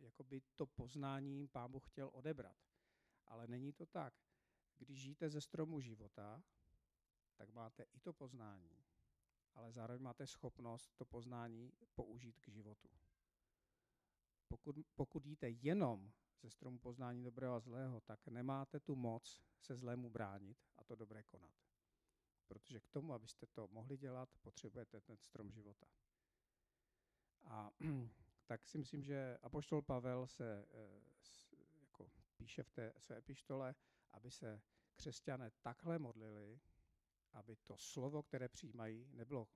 jakoby 0.03 0.41
to 0.55 0.65
poznání 0.65 1.47
Pán 1.47 1.71
Bůh 1.71 1.87
chtěl 1.87 2.09
odebrat. 2.13 2.57
Ale 3.25 3.47
není 3.47 3.73
to 3.73 3.85
tak. 3.85 4.13
Když 4.77 5.01
žijete 5.01 5.29
ze 5.29 5.41
stromu 5.41 5.79
života, 5.79 6.43
tak 7.35 7.49
máte 7.49 7.83
i 7.83 7.99
to 7.99 8.13
poznání, 8.13 8.85
ale 9.53 9.71
zároveň 9.71 10.01
máte 10.01 10.27
schopnost 10.27 10.93
to 10.95 11.05
poznání 11.05 11.73
použít 11.95 12.39
k 12.39 12.47
životu. 12.47 12.89
Pokud, 14.47 14.75
pokud 14.95 15.25
jíte 15.25 15.49
jenom 15.49 16.11
ze 16.41 16.49
stromu 16.49 16.79
poznání 16.79 17.23
dobrého 17.23 17.53
a 17.55 17.59
zlého, 17.59 18.01
tak 18.01 18.27
nemáte 18.27 18.79
tu 18.79 18.95
moc 18.95 19.41
se 19.59 19.75
zlému 19.75 20.09
bránit 20.09 20.57
a 20.77 20.83
to 20.83 20.95
dobré 20.95 21.23
konat. 21.23 21.53
Protože 22.47 22.79
k 22.79 22.89
tomu, 22.89 23.13
abyste 23.13 23.45
to 23.45 23.67
mohli 23.67 23.97
dělat, 23.97 24.29
potřebujete 24.41 25.01
ten 25.01 25.17
strom 25.17 25.51
života. 25.51 25.87
A 27.43 27.71
tak 28.45 28.67
si 28.67 28.77
myslím, 28.77 29.03
že 29.03 29.37
Apoštol 29.41 29.81
Pavel 29.81 30.27
se 30.27 30.65
eh, 30.71 31.01
jako 31.81 32.11
píše 32.37 32.63
v 32.63 32.69
té 32.69 32.93
své 32.97 33.17
epištole, 33.17 33.75
aby 34.11 34.31
se 34.31 34.61
křesťané 34.95 35.51
takhle 35.61 35.99
modlili, 35.99 36.59
aby 37.33 37.55
to 37.55 37.77
slovo, 37.77 38.23
které 38.23 38.49
přijímají, 38.49 39.07
nebylo 39.13 39.47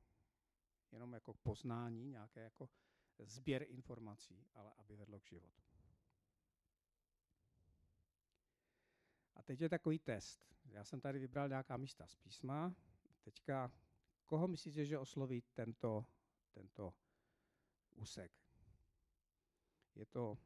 jenom 0.91 1.13
jako 1.13 1.33
poznání, 1.33 2.09
nějaké 2.09 2.41
jako 2.41 2.69
sběr 3.19 3.65
informací, 3.69 4.47
ale 4.53 4.73
aby 4.73 4.95
vedlo 4.95 5.19
k 5.19 5.25
životu. 5.25 5.61
A 9.35 9.41
teď 9.41 9.61
je 9.61 9.69
takový 9.69 9.99
test. 9.99 10.47
Já 10.65 10.83
jsem 10.83 11.01
tady 11.01 11.19
vybral 11.19 11.49
nějaká 11.49 11.77
místa 11.77 12.07
z 12.07 12.15
písma. 12.15 12.75
Teďka, 13.21 13.71
koho 14.25 14.47
myslíte, 14.47 14.85
že 14.85 14.99
osloví 14.99 15.41
tento, 15.41 16.05
tento 16.51 16.93
úsek? 17.95 18.46
Je 19.97 20.05
to 20.05 20.37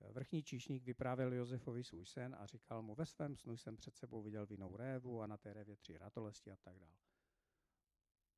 Vrchní 0.00 0.42
číšník 0.42 0.84
vyprávěl 0.84 1.32
Josefovi 1.32 1.84
svůj 1.84 2.06
sen 2.06 2.36
a 2.38 2.46
říkal 2.46 2.82
mu, 2.82 2.94
ve 2.94 3.06
svém 3.06 3.36
snu 3.36 3.56
jsem 3.56 3.76
před 3.76 3.96
sebou 3.96 4.22
viděl 4.22 4.46
vinou 4.46 4.76
révu 4.76 5.22
a 5.22 5.26
na 5.26 5.36
té 5.36 5.52
révě 5.52 5.76
tři 5.76 5.98
ratolesti 5.98 6.50
a 6.50 6.56
tak 6.56 6.78
dále. 6.78 6.98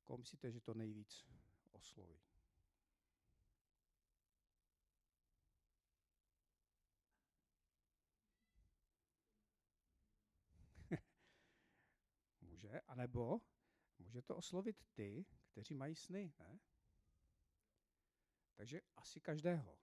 Koho 0.03 0.17
myslíte, 0.17 0.51
že 0.51 0.61
to 0.61 0.73
nejvíc 0.73 1.25
osloví? 1.71 2.19
může, 12.41 12.81
anebo 12.87 13.41
může 13.99 14.21
to 14.21 14.35
oslovit 14.35 14.85
ty, 14.93 15.25
kteří 15.51 15.73
mají 15.73 15.95
sny, 15.95 16.33
ne? 16.39 16.59
Takže 18.55 18.81
asi 18.95 19.21
každého. 19.21 19.77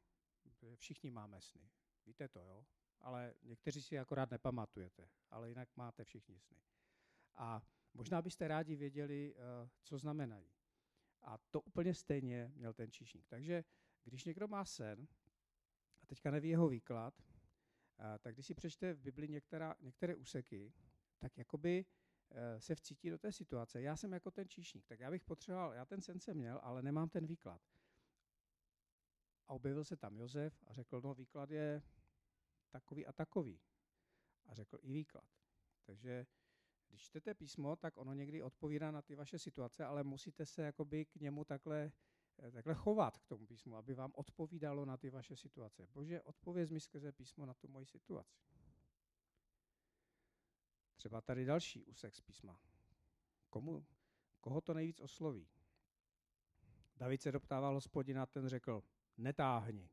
Všichni 0.74 1.10
máme 1.10 1.40
sny. 1.40 1.70
Víte 2.06 2.28
to, 2.28 2.40
jo? 2.40 2.66
Ale 3.00 3.34
někteří 3.42 3.82
si 3.82 3.98
akorát 3.98 4.30
nepamatujete, 4.30 5.08
ale 5.30 5.48
jinak 5.48 5.68
máte 5.76 6.04
všichni 6.04 6.38
sny. 6.38 6.62
A 7.34 7.62
možná 7.94 8.22
byste 8.22 8.48
rádi 8.48 8.76
věděli, 8.76 9.34
eh, 9.36 9.70
co 9.82 9.98
znamenají. 9.98 10.50
A 11.22 11.38
to 11.38 11.60
úplně 11.60 11.94
stejně 11.94 12.52
měl 12.54 12.72
ten 12.72 12.90
číšník. 12.90 13.26
Takže 13.28 13.64
když 14.04 14.24
někdo 14.24 14.48
má 14.48 14.64
sen 14.64 15.08
a 16.02 16.06
teďka 16.06 16.30
neví 16.30 16.48
jeho 16.48 16.68
výklad, 16.68 17.14
eh, 17.22 18.18
tak 18.18 18.34
když 18.34 18.46
si 18.46 18.54
přečte 18.54 18.92
v 18.94 19.00
Bibli 19.00 19.28
některá, 19.28 19.74
některé 19.80 20.14
úseky, 20.14 20.72
tak 21.18 21.38
jakoby 21.38 21.84
eh, 22.30 22.60
se 22.60 22.74
vcítí 22.74 23.10
do 23.10 23.18
té 23.18 23.32
situace. 23.32 23.82
Já 23.82 23.96
jsem 23.96 24.12
jako 24.12 24.30
ten 24.30 24.48
číšník, 24.48 24.86
tak 24.86 25.00
já 25.00 25.10
bych 25.10 25.24
potřeboval, 25.24 25.72
já 25.72 25.84
ten 25.84 26.00
sen 26.00 26.20
jsem 26.20 26.36
měl, 26.36 26.60
ale 26.62 26.82
nemám 26.82 27.08
ten 27.08 27.26
výklad. 27.26 27.62
A 29.48 29.54
objevil 29.54 29.84
se 29.84 29.96
tam 29.96 30.16
Josef 30.16 30.62
a 30.66 30.72
řekl, 30.72 31.00
no 31.00 31.14
výklad 31.14 31.50
je 31.50 31.82
takový 32.70 33.06
a 33.06 33.12
takový. 33.12 33.60
A 34.46 34.54
řekl 34.54 34.78
i 34.82 34.92
výklad. 34.92 35.24
Takže 35.84 36.26
když 36.88 37.02
čtete 37.02 37.34
písmo, 37.34 37.76
tak 37.76 37.96
ono 37.96 38.14
někdy 38.14 38.42
odpovídá 38.42 38.90
na 38.90 39.02
ty 39.02 39.14
vaše 39.14 39.38
situace, 39.38 39.84
ale 39.84 40.04
musíte 40.04 40.46
se 40.46 40.62
jakoby 40.62 41.04
k 41.04 41.16
němu 41.16 41.44
takhle, 41.44 41.92
eh, 42.38 42.50
takhle 42.50 42.74
chovat 42.74 43.18
k 43.18 43.26
tomu 43.26 43.46
písmu, 43.46 43.76
aby 43.76 43.94
vám 43.94 44.12
odpovídalo 44.14 44.84
na 44.84 44.96
ty 44.96 45.10
vaše 45.10 45.36
situace. 45.36 45.86
Bože, 45.86 46.22
odpověz 46.22 46.70
mi 46.70 46.80
skrze 46.80 47.12
písmo 47.12 47.46
na 47.46 47.54
tu 47.54 47.68
moji 47.68 47.86
situaci. 47.86 48.40
Třeba 50.96 51.20
tady 51.20 51.44
další 51.44 51.84
úsek 51.84 52.14
z 52.14 52.20
písma. 52.20 52.60
Komu, 53.50 53.86
koho 54.40 54.60
to 54.60 54.74
nejvíc 54.74 55.00
osloví? 55.00 55.48
David 56.96 57.22
se 57.22 57.32
doptával 57.32 57.74
hospodina, 57.74 58.26
ten 58.26 58.48
řekl, 58.48 58.82
netáhni. 59.18 59.90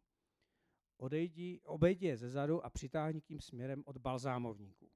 Odejdi, 0.98 1.62
obejdi 1.64 2.06
je 2.06 2.18
ze 2.18 2.30
zadu 2.30 2.66
a 2.66 2.70
přitáhni 2.70 3.22
tím 3.22 3.40
směrem 3.40 3.84
od 3.86 3.98
balzámovníků. 3.98 4.92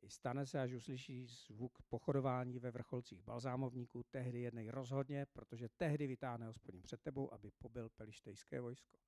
I 0.00 0.10
stane 0.10 0.46
se, 0.46 0.60
až 0.60 0.72
uslyší 0.72 1.26
zvuk 1.26 1.82
pochodování 1.88 2.58
ve 2.58 2.70
vrcholcích 2.70 3.22
balzámovníků, 3.22 4.02
tehdy 4.02 4.40
jednej 4.40 4.70
rozhodně, 4.70 5.26
protože 5.26 5.68
tehdy 5.68 6.06
vytáhne 6.06 6.46
hospodin 6.46 6.82
před 6.82 7.02
tebou, 7.02 7.32
aby 7.32 7.50
pobil 7.50 7.88
pelištejské 7.88 8.60
vojsko. 8.60 8.98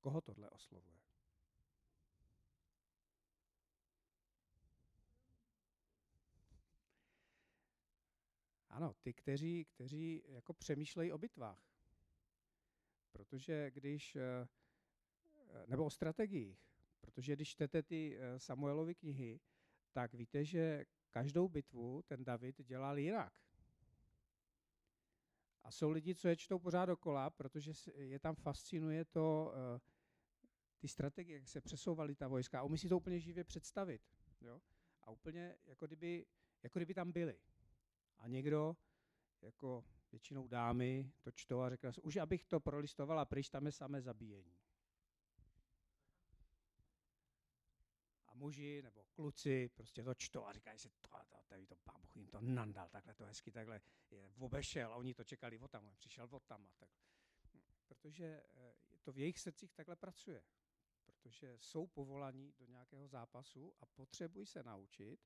Koho 0.00 0.20
tohle 0.20 0.50
oslovuje? 0.50 1.00
Ano, 8.68 8.94
ty, 9.02 9.12
kteří, 9.12 9.64
kteří 9.64 10.22
jako 10.26 10.52
přemýšlejí 10.52 11.12
o 11.12 11.18
bitvách. 11.18 11.70
Protože 13.12 13.70
když, 13.70 14.16
eh, 14.16 14.48
nebo 15.66 15.84
o 15.84 15.90
strategiích, 15.90 16.58
protože 17.00 17.32
když 17.36 17.48
čtete 17.48 17.82
ty 17.82 18.16
eh, 18.18 18.38
Samuelovy 18.38 18.94
knihy, 18.94 19.40
tak 19.92 20.14
víte, 20.14 20.44
že 20.44 20.84
každou 21.10 21.48
bitvu 21.48 22.02
ten 22.02 22.24
David 22.24 22.62
dělal 22.62 22.98
jinak. 22.98 23.40
A 25.62 25.70
jsou 25.70 25.90
lidi, 25.90 26.14
co 26.14 26.28
je 26.28 26.36
čtou 26.36 26.58
pořád 26.58 26.86
dokola, 26.86 27.30
protože 27.30 27.72
je 27.94 28.18
tam 28.18 28.34
fascinuje 28.34 29.04
to, 29.04 29.52
eh, 29.54 29.80
ty 30.78 30.88
strategie, 30.88 31.38
jak 31.38 31.48
se 31.48 31.60
přesouvaly 31.60 32.14
ta 32.14 32.28
vojska. 32.28 32.60
A 32.60 32.62
umí 32.62 32.78
si 32.78 32.88
to 32.88 32.96
úplně 32.96 33.20
živě 33.20 33.44
představit. 33.44 34.02
Jo? 34.40 34.60
A 35.02 35.10
úplně, 35.10 35.56
jako 35.66 35.86
kdyby, 35.86 36.26
jako 36.62 36.78
kdyby 36.78 36.94
tam 36.94 37.12
byli. 37.12 37.40
A 38.18 38.28
někdo, 38.28 38.76
jako 39.40 39.84
většinou 40.12 40.48
dámy 40.48 41.12
to 41.20 41.30
čtou 41.30 41.60
a 41.60 41.70
řekla 41.70 41.92
už 42.02 42.16
abych 42.16 42.44
to 42.44 42.60
prolistovala 42.60 43.24
pryč, 43.24 43.50
tam 43.50 43.66
je 43.66 43.72
samé 43.72 44.02
zabíjení. 44.02 44.58
A 48.26 48.34
muži 48.34 48.82
nebo 48.82 49.04
kluci 49.12 49.68
prostě 49.68 50.04
to 50.04 50.14
čtou 50.14 50.44
a 50.44 50.52
říkají 50.52 50.78
si, 50.78 50.88
to, 50.88 51.08
to, 51.28 51.36
tady 51.48 51.66
to 51.66 51.76
pán 51.76 52.00
Bůh 52.00 52.16
jim 52.16 52.26
to 52.26 52.40
nandal, 52.40 52.88
takhle 52.88 53.14
to 53.14 53.24
hezky, 53.24 53.50
takhle 53.50 53.80
je 54.10 54.32
obešel 54.38 54.92
a 54.92 54.96
oni 54.96 55.14
to 55.14 55.24
čekali 55.24 55.58
od 55.58 55.70
tam, 55.70 55.94
přišel 55.96 56.28
od 56.30 56.44
tam 56.44 56.66
a 56.66 56.72
tak. 56.78 56.90
Protože 57.86 58.24
eh, 58.24 58.74
to 59.02 59.12
v 59.12 59.18
jejich 59.18 59.38
srdcích 59.38 59.72
takhle 59.72 59.96
pracuje. 59.96 60.44
Protože 61.04 61.58
jsou 61.58 61.86
povolaní 61.86 62.52
do 62.58 62.66
nějakého 62.66 63.08
zápasu 63.08 63.74
a 63.80 63.86
potřebují 63.86 64.46
se 64.46 64.62
naučit, 64.62 65.20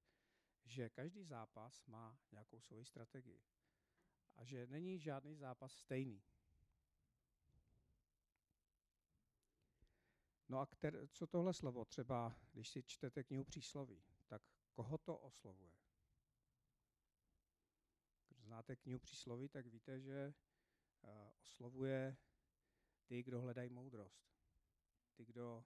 že 0.65 0.91
každý 0.91 1.25
zápas 1.25 1.87
má 1.87 2.19
nějakou 2.33 2.61
svoji 2.61 2.85
strategii 2.85 3.43
a 4.37 4.45
že 4.45 4.67
není 4.67 4.99
žádný 4.99 5.37
zápas 5.37 5.73
stejný. 5.73 6.23
No 10.49 10.61
a 10.61 10.67
kter, 10.67 11.09
co 11.13 11.27
tohle 11.27 11.55
slovo, 11.55 11.85
třeba 11.85 12.37
když 12.53 12.69
si 12.69 12.83
čtete 12.83 13.25
knihu 13.25 13.45
přísloví, 13.45 14.05
tak 14.27 14.43
koho 14.73 14.99
to 14.99 15.19
oslovuje? 15.19 15.73
Když 18.29 18.45
znáte 18.45 18.77
knihu 18.77 18.99
přísloví, 18.99 19.49
tak 19.49 19.67
víte, 19.67 20.01
že 20.01 20.35
uh, 21.03 21.11
oslovuje 21.41 22.17
ty, 23.05 23.23
kdo 23.23 23.41
hledají 23.41 23.71
moudrost. 23.71 24.35
Ty, 25.15 25.25
kdo, 25.25 25.65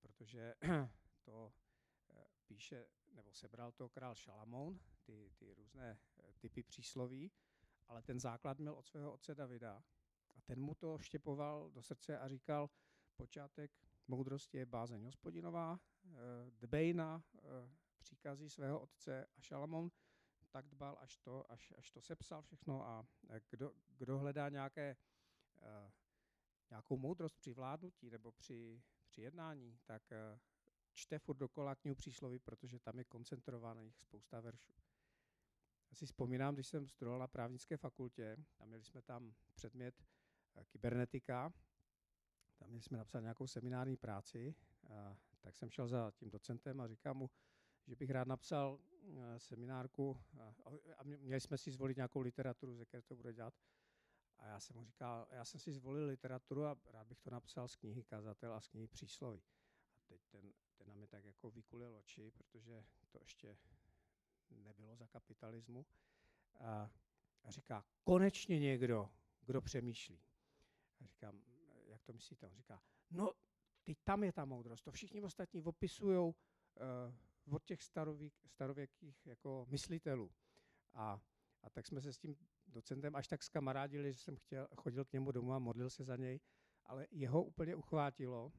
protože 0.00 0.54
to 1.22 1.52
uh, 2.10 2.16
píše, 2.46 2.88
nebo 3.08 3.32
sebral 3.32 3.72
to 3.72 3.88
král 3.88 4.14
Šalamoun, 4.14 4.80
ty, 5.02 5.32
ty 5.36 5.54
různé 5.54 5.98
uh, 6.16 6.32
typy 6.32 6.62
přísloví, 6.62 7.30
ale 7.88 8.02
ten 8.02 8.20
základ 8.20 8.58
měl 8.58 8.74
od 8.74 8.86
svého 8.86 9.12
otce 9.12 9.34
Davida. 9.34 9.82
A 10.36 10.40
ten 10.40 10.60
mu 10.60 10.74
to 10.74 10.98
štěpoval 10.98 11.70
do 11.70 11.82
srdce 11.82 12.18
a 12.18 12.28
říkal, 12.28 12.70
počátek 13.16 13.70
moudrosti 14.08 14.58
je 14.58 14.66
bázeň 14.66 15.04
hospodinová, 15.04 15.80
eh, 16.04 16.10
dbej 16.50 16.94
na 16.94 17.22
eh, 17.34 17.40
příkazy 17.98 18.50
svého 18.50 18.80
otce 18.80 19.26
a 19.36 19.40
Šalamon 19.40 19.90
tak 20.50 20.68
dbal, 20.68 20.98
až 21.00 21.16
to, 21.16 21.52
až, 21.52 21.72
až 21.76 21.90
to 21.90 22.00
sepsal 22.00 22.42
všechno 22.42 22.86
a 22.86 23.06
kdo, 23.50 23.72
kdo 23.96 24.18
hledá 24.18 24.48
nějaké, 24.48 24.96
eh, 25.62 25.92
nějakou 26.70 26.96
moudrost 26.96 27.36
při 27.36 27.52
vládnutí 27.52 28.10
nebo 28.10 28.32
při, 28.32 28.82
při 29.08 29.22
jednání, 29.22 29.78
tak 29.84 30.02
čte 30.92 31.18
furt 31.18 31.36
dokola 31.36 31.74
knihu 31.74 31.94
přísloví, 31.94 32.38
protože 32.38 32.78
tam 32.78 32.98
je 32.98 33.04
koncentrovaných 33.04 33.98
spousta 33.98 34.40
veršů. 34.40 34.87
Já 35.90 35.94
si 35.94 36.06
vzpomínám, 36.06 36.54
když 36.54 36.66
jsem 36.66 36.88
studoval 36.88 37.20
na 37.20 37.26
právnické 37.26 37.76
fakultě, 37.76 38.36
a 38.58 38.64
měli 38.66 38.84
jsme 38.84 39.02
tam 39.02 39.34
předmět 39.54 39.94
eh, 40.56 40.64
kybernetika, 40.64 41.52
tam 42.58 42.80
jsme 42.80 42.98
napsat 42.98 43.20
nějakou 43.20 43.46
seminární 43.46 43.96
práci, 43.96 44.54
a, 44.90 45.16
tak 45.40 45.56
jsem 45.56 45.70
šel 45.70 45.88
za 45.88 46.10
tím 46.10 46.30
docentem 46.30 46.80
a 46.80 46.88
říkám 46.88 47.16
mu, 47.16 47.30
že 47.86 47.96
bych 47.96 48.10
rád 48.10 48.28
napsal 48.28 48.80
a, 49.34 49.38
seminárku 49.38 50.16
a, 50.40 50.54
a 50.96 51.02
měli 51.02 51.40
jsme 51.40 51.58
si 51.58 51.70
zvolit 51.70 51.96
nějakou 51.96 52.20
literaturu, 52.20 52.76
ze 52.76 52.84
které 52.84 53.02
to 53.02 53.16
bude 53.16 53.32
dělat. 53.32 53.54
A 54.38 54.46
já 54.46 54.60
jsem 54.60 54.76
mu 54.76 54.84
říkal, 54.84 55.26
já 55.30 55.44
jsem 55.44 55.60
si 55.60 55.72
zvolil 55.72 56.06
literaturu 56.06 56.64
a 56.64 56.76
rád 56.86 57.06
bych 57.06 57.20
to 57.20 57.30
napsal 57.30 57.68
z 57.68 57.76
knihy 57.76 58.04
Kazatel 58.04 58.54
a 58.54 58.60
z 58.60 58.68
knihy 58.68 58.86
Přísloví. 58.86 59.42
A 59.96 60.00
teď 60.06 60.20
ten, 60.28 60.52
ten 60.76 60.86
na 60.86 60.94
mě 60.94 61.06
tak 61.06 61.24
jako 61.24 61.50
vykulil 61.50 61.96
oči, 61.96 62.30
protože 62.30 62.84
to 63.08 63.18
ještě 63.20 63.58
nebylo 64.50 64.96
za 64.96 65.06
kapitalismu. 65.06 65.86
A, 66.60 66.90
říká, 67.48 67.84
konečně 68.04 68.58
někdo, 68.58 69.10
kdo 69.40 69.60
přemýšlí. 69.60 70.20
A 71.00 71.06
říkám, 71.06 71.42
jak 71.86 72.02
to 72.02 72.12
myslíte? 72.12 72.46
On 72.46 72.56
říká, 72.56 72.82
no, 73.10 73.32
teď 73.84 73.98
tam 74.04 74.24
je 74.24 74.32
ta 74.32 74.44
moudrost. 74.44 74.84
To 74.84 74.92
všichni 74.92 75.22
ostatní 75.22 75.62
opisují 75.62 76.18
uh, 76.18 77.54
od 77.54 77.64
těch 77.64 77.82
starověk, 77.82 78.32
starověkých 78.46 79.26
jako 79.26 79.66
myslitelů. 79.68 80.32
A, 80.92 81.20
a 81.62 81.70
tak 81.70 81.86
jsme 81.86 82.00
se 82.00 82.12
s 82.12 82.18
tím 82.18 82.36
docentem 82.66 83.16
až 83.16 83.28
tak 83.28 83.42
skamarádili, 83.42 84.12
že 84.12 84.18
jsem 84.18 84.36
chtěl, 84.36 84.68
chodil 84.76 85.04
k 85.04 85.12
němu 85.12 85.32
domů 85.32 85.52
a 85.52 85.58
modlil 85.58 85.90
se 85.90 86.04
za 86.04 86.16
něj, 86.16 86.40
ale 86.84 87.06
jeho 87.10 87.44
úplně 87.44 87.76
uchvátilo 87.76 88.52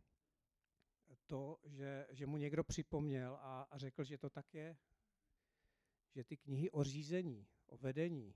to, 1.27 1.57
že, 1.63 2.07
že 2.09 2.25
mu 2.25 2.37
někdo 2.37 2.63
připomněl 2.63 3.37
a, 3.41 3.61
a 3.61 3.77
řekl, 3.77 4.03
že 4.03 4.17
to 4.17 4.29
tak 4.29 4.53
je, 4.53 4.77
že 6.15 6.23
ty 6.23 6.37
knihy 6.37 6.71
o 6.71 6.83
řízení, 6.83 7.47
o 7.65 7.77
vedení, 7.77 8.35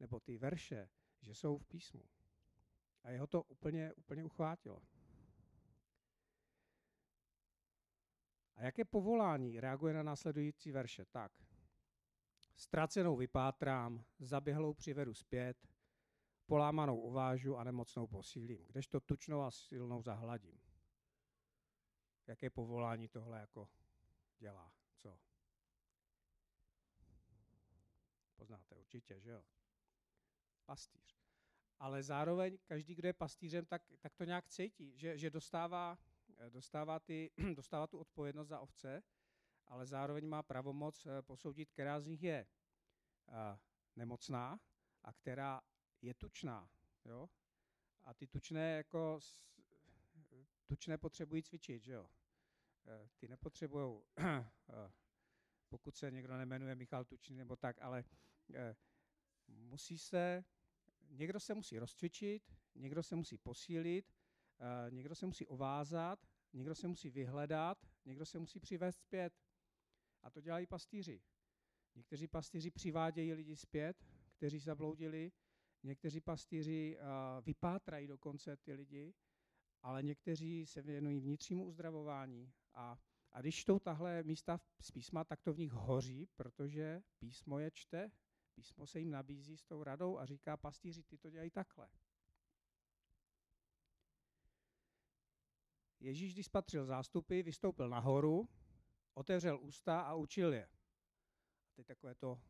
nebo 0.00 0.20
ty 0.20 0.38
verše, 0.38 0.88
že 1.20 1.34
jsou 1.34 1.58
v 1.58 1.66
písmu. 1.66 2.04
A 3.02 3.10
jeho 3.10 3.26
to 3.26 3.42
úplně, 3.42 3.92
úplně 3.92 4.24
uchvátilo. 4.24 4.82
A 8.56 8.62
jaké 8.62 8.84
povolání 8.84 9.60
reaguje 9.60 9.94
na 9.94 10.02
následující 10.02 10.72
verše? 10.72 11.04
Tak, 11.04 11.32
ztracenou 12.56 13.16
vypátrám, 13.16 14.04
zaběhlou 14.18 14.74
přivedu 14.74 15.14
zpět, 15.14 15.68
polámanou 16.46 17.00
uvážu 17.00 17.56
a 17.56 17.64
nemocnou 17.64 18.06
posílím, 18.06 18.64
kdežto 18.64 19.00
tučnou 19.00 19.42
a 19.42 19.50
silnou 19.50 20.02
zahladím. 20.02 20.60
Jaké 22.26 22.50
povolání 22.50 23.08
tohle 23.08 23.40
jako 23.40 23.68
dělá? 24.38 24.72
Co? 24.96 25.18
Poznáte 28.36 28.76
určitě, 28.76 29.20
že 29.20 29.30
jo? 29.30 29.44
Pastýř. 30.64 31.18
Ale 31.78 32.02
zároveň 32.02 32.58
každý, 32.64 32.94
kdo 32.94 33.08
je 33.08 33.12
pastýřem, 33.12 33.66
tak, 33.66 33.82
tak 34.00 34.14
to 34.14 34.24
nějak 34.24 34.48
cítí, 34.48 34.98
že, 34.98 35.18
že 35.18 35.30
dostává, 35.30 35.98
dostává, 36.48 37.00
ty, 37.00 37.30
dostává 37.54 37.86
tu 37.86 37.98
odpovědnost 37.98 38.48
za 38.48 38.60
ovce, 38.60 39.02
ale 39.66 39.86
zároveň 39.86 40.28
má 40.28 40.42
pravomoc 40.42 41.06
eh, 41.06 41.22
posoudit, 41.22 41.70
která 41.70 42.00
z 42.00 42.06
nich 42.06 42.22
je 42.22 42.46
uh, 43.28 43.34
nemocná 43.96 44.60
a 45.02 45.12
která 45.12 45.62
je 46.02 46.14
tučná. 46.14 46.70
Jo? 47.04 47.28
A 48.04 48.14
ty 48.14 48.26
tučné 48.26 48.76
jako 48.76 49.20
tučné 50.66 50.98
potřebují 50.98 51.42
cvičit, 51.42 51.82
že 51.82 51.92
jo? 51.92 52.10
Eh, 52.86 53.08
ty 53.16 53.28
nepotřebují, 53.28 54.02
pokud 55.74 55.96
se 55.96 56.10
někdo 56.10 56.36
nemenuje 56.36 56.74
Michal 56.74 57.04
Tučný 57.04 57.36
nebo 57.36 57.56
tak, 57.56 57.82
ale 57.82 58.04
musí 59.48 59.98
se, 59.98 60.44
někdo 61.10 61.40
se 61.40 61.54
musí 61.54 61.78
rozcvičit, 61.78 62.52
někdo 62.74 63.02
se 63.02 63.16
musí 63.16 63.38
posílit, 63.38 64.12
někdo 64.90 65.14
se 65.14 65.26
musí 65.26 65.46
ovázat, 65.46 66.26
někdo 66.52 66.74
se 66.74 66.88
musí 66.88 67.10
vyhledat, 67.10 67.86
někdo 68.04 68.26
se 68.26 68.38
musí 68.38 68.60
přivést 68.60 69.00
zpět. 69.00 69.34
A 70.22 70.30
to 70.30 70.40
dělají 70.40 70.66
pastýři. 70.66 71.22
Někteří 71.94 72.28
pastýři 72.28 72.70
přivádějí 72.70 73.32
lidi 73.34 73.56
zpět, 73.56 74.04
kteří 74.36 74.58
zabloudili, 74.58 75.32
někteří 75.82 76.20
pastýři 76.20 76.98
vypátrají 77.42 78.06
dokonce 78.06 78.56
ty 78.56 78.72
lidi, 78.72 79.14
ale 79.82 80.02
někteří 80.02 80.66
se 80.66 80.82
věnují 80.82 81.20
vnitřnímu 81.20 81.64
uzdravování. 81.64 82.52
A, 82.74 82.98
a 83.34 83.40
když 83.40 83.56
čtou 83.56 83.78
tahle 83.78 84.22
místa 84.22 84.60
z 84.80 84.90
písma, 84.90 85.24
tak 85.24 85.42
to 85.42 85.52
v 85.52 85.58
nich 85.58 85.72
hoří, 85.72 86.26
protože 86.36 87.02
písmo 87.18 87.58
je 87.58 87.70
čte, 87.70 88.10
písmo 88.54 88.86
se 88.86 89.00
jim 89.00 89.10
nabízí 89.10 89.56
s 89.56 89.64
tou 89.64 89.82
radou 89.82 90.18
a 90.18 90.26
říká, 90.26 90.56
pastýři, 90.56 91.02
ty 91.02 91.18
to 91.18 91.30
dělají 91.30 91.50
takhle. 91.50 91.88
Ježíš, 96.00 96.34
když 96.34 96.46
spatřil 96.46 96.86
zástupy, 96.86 97.42
vystoupil 97.42 97.88
nahoru, 97.88 98.48
otevřel 99.14 99.58
ústa 99.60 100.00
a 100.00 100.14
učil 100.14 100.52
je. 100.52 100.66
A 101.68 101.72
teď 101.74 101.86
takové 101.86 102.14
to 102.14 102.40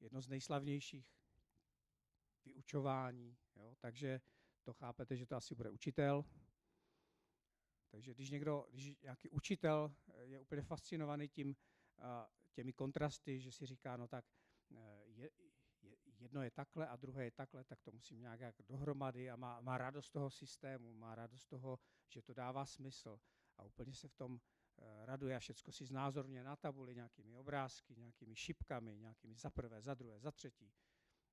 jedno 0.00 0.20
z 0.20 0.28
nejslavnějších 0.28 1.16
vyučování. 2.44 3.36
Jo? 3.56 3.74
Takže 3.80 4.20
to 4.62 4.72
chápete, 4.72 5.16
že 5.16 5.26
to 5.26 5.36
asi 5.36 5.54
bude 5.54 5.70
učitel. 5.70 6.24
Takže 7.90 8.14
když 8.14 8.30
někdo, 8.30 8.66
když 8.70 9.00
nějaký 9.02 9.28
učitel 9.30 9.94
je 10.20 10.40
úplně 10.40 10.62
fascinovaný 10.62 11.28
tím, 11.28 11.56
těmi 12.52 12.72
kontrasty, 12.72 13.40
že 13.40 13.52
si 13.52 13.66
říká, 13.66 13.96
no 13.96 14.08
tak 14.08 14.24
je, 15.04 15.30
je, 15.82 15.96
jedno 16.04 16.42
je 16.42 16.50
takhle 16.50 16.88
a 16.88 16.96
druhé 16.96 17.24
je 17.24 17.30
takhle, 17.30 17.64
tak 17.64 17.80
to 17.82 17.92
musím 17.92 18.20
nějak 18.20 18.40
jak 18.40 18.54
dohromady 18.62 19.30
a 19.30 19.36
má, 19.36 19.60
má 19.60 19.78
radost 19.78 20.10
toho 20.10 20.30
systému, 20.30 20.94
má 20.94 21.14
radost 21.14 21.46
toho, 21.46 21.78
že 22.08 22.22
to 22.22 22.34
dává 22.34 22.66
smysl 22.66 23.20
a 23.56 23.64
úplně 23.64 23.94
se 23.94 24.08
v 24.08 24.14
tom 24.14 24.40
Eh, 24.78 25.06
raduje 25.06 25.36
a 25.36 25.38
všecko 25.38 25.72
si 25.72 25.86
znázorně 25.86 26.44
na 26.44 26.56
tabuli 26.56 26.94
nějakými 26.94 27.34
obrázky, 27.34 27.96
nějakými 27.96 28.36
šipkami, 28.36 28.96
nějakými 28.96 29.36
za 29.36 29.50
prvé, 29.50 29.82
za 29.82 29.94
druhé, 29.94 30.20
za 30.20 30.30
třetí. 30.32 30.72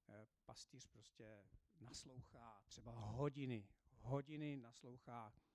Eh, 0.10 0.28
pastýř 0.46 0.88
prostě 0.88 1.44
naslouchá 1.80 2.62
třeba 2.66 2.92
hodiny, 2.92 3.68
hodiny 4.00 4.58
naslouchá 4.58 5.34
eh, 5.36 5.53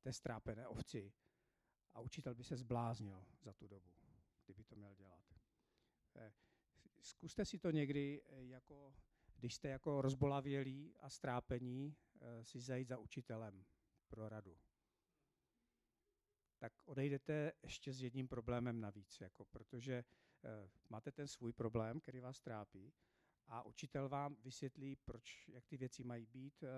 té 0.00 0.12
strápené 0.12 0.68
ovci 0.68 1.12
a 1.94 2.00
učitel 2.00 2.34
by 2.34 2.44
se 2.44 2.56
zbláznil 2.56 3.26
za 3.42 3.52
tu 3.52 3.68
dobu, 3.68 3.92
kdyby 4.44 4.64
to 4.64 4.76
měl 4.76 4.94
dělat. 4.94 5.24
Zkuste 7.00 7.44
si 7.44 7.58
to 7.58 7.70
někdy, 7.70 8.22
jako, 8.28 8.94
když 9.36 9.54
jste 9.54 9.68
jako 9.68 10.02
rozbolavělí 10.02 10.96
a 11.00 11.10
strápení, 11.10 11.96
si 12.42 12.60
zajít 12.60 12.88
za 12.88 12.98
učitelem 12.98 13.64
pro 14.08 14.28
radu 14.28 14.58
tak 16.64 16.72
odejdete 16.84 17.52
ještě 17.62 17.92
s 17.92 18.02
jedním 18.02 18.28
problémem 18.28 18.80
navíc, 18.80 19.20
jako, 19.20 19.44
protože 19.44 20.04
máte 20.88 21.12
ten 21.12 21.28
svůj 21.28 21.52
problém, 21.52 22.00
který 22.00 22.20
vás 22.20 22.40
trápí, 22.40 22.92
a 23.46 23.62
učitel 23.62 24.08
vám 24.08 24.36
vysvětlí, 24.42 24.96
proč, 24.96 25.48
jak 25.48 25.66
ty 25.66 25.76
věci 25.76 26.04
mají 26.04 26.26
být 26.26 26.62
uh, 26.62 26.68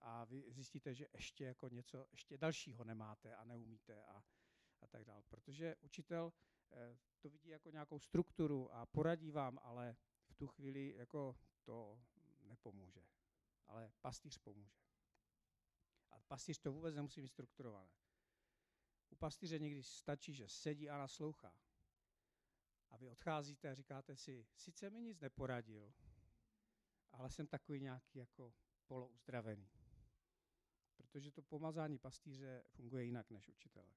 a 0.00 0.24
vy 0.24 0.44
zjistíte, 0.48 0.94
že 0.94 1.06
ještě 1.12 1.44
jako 1.44 1.68
něco, 1.68 2.06
ještě 2.10 2.38
dalšího 2.38 2.84
nemáte 2.84 3.34
a 3.34 3.44
neumíte 3.44 4.04
a, 4.04 4.24
a 4.80 4.86
tak 4.86 5.04
dále. 5.04 5.22
Protože 5.28 5.76
učitel 5.76 6.32
uh, 6.70 6.78
to 7.20 7.30
vidí 7.30 7.48
jako 7.48 7.70
nějakou 7.70 7.98
strukturu 7.98 8.74
a 8.74 8.86
poradí 8.86 9.30
vám, 9.30 9.58
ale 9.62 9.96
v 10.26 10.34
tu 10.34 10.46
chvíli 10.46 10.94
jako 10.96 11.36
to 11.64 12.00
nepomůže. 12.40 13.06
Ale 13.66 13.92
pastýř 14.00 14.38
pomůže. 14.38 14.78
A 16.10 16.20
pastýř 16.28 16.58
to 16.58 16.72
vůbec 16.72 16.94
nemusí 16.94 17.20
být 17.20 17.28
strukturované. 17.28 17.90
U 19.10 19.16
pastýře 19.16 19.58
někdy 19.58 19.82
stačí, 19.82 20.34
že 20.34 20.48
sedí 20.48 20.90
a 20.90 20.98
naslouchá. 20.98 21.58
A 22.94 22.96
vy 22.96 23.08
odcházíte 23.08 23.70
a 23.70 23.74
říkáte 23.74 24.16
si, 24.16 24.46
sice 24.56 24.90
mi 24.90 25.00
nic 25.00 25.20
neporadil, 25.20 25.92
ale 27.12 27.30
jsem 27.30 27.46
takový 27.46 27.80
nějaký 27.80 28.18
jako 28.18 28.54
polouzdravený. 28.86 29.68
Protože 30.96 31.30
to 31.30 31.42
pomazání 31.42 31.98
pastýře 31.98 32.64
funguje 32.68 33.04
jinak 33.04 33.30
než 33.30 33.48
učitele. 33.48 33.94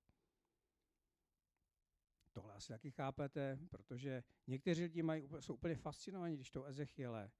Tohle 2.31 2.53
asi 2.53 2.67
taky 2.67 2.91
chápete, 2.91 3.59
protože 3.69 4.23
někteří 4.47 4.83
lidi 4.83 5.03
mají, 5.03 5.27
jsou 5.39 5.53
úplně 5.53 5.75
fascinovaní, 5.75 6.35
když 6.35 6.51
to 6.51 6.65
Ezechiele 6.65 7.31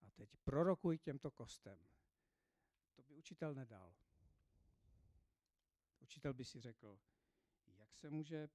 a 0.00 0.10
teď 0.10 0.36
prorokuj 0.36 0.98
těmto 0.98 1.30
kostem. 1.30 1.78
To 2.94 3.02
by 3.02 3.14
učitel 3.14 3.54
nedal. 3.54 3.94
Učitel 6.00 6.34
by 6.34 6.44
si 6.44 6.60
řekl, 6.60 6.98
jak 7.66 7.94
se 7.94 8.10
může 8.10 8.48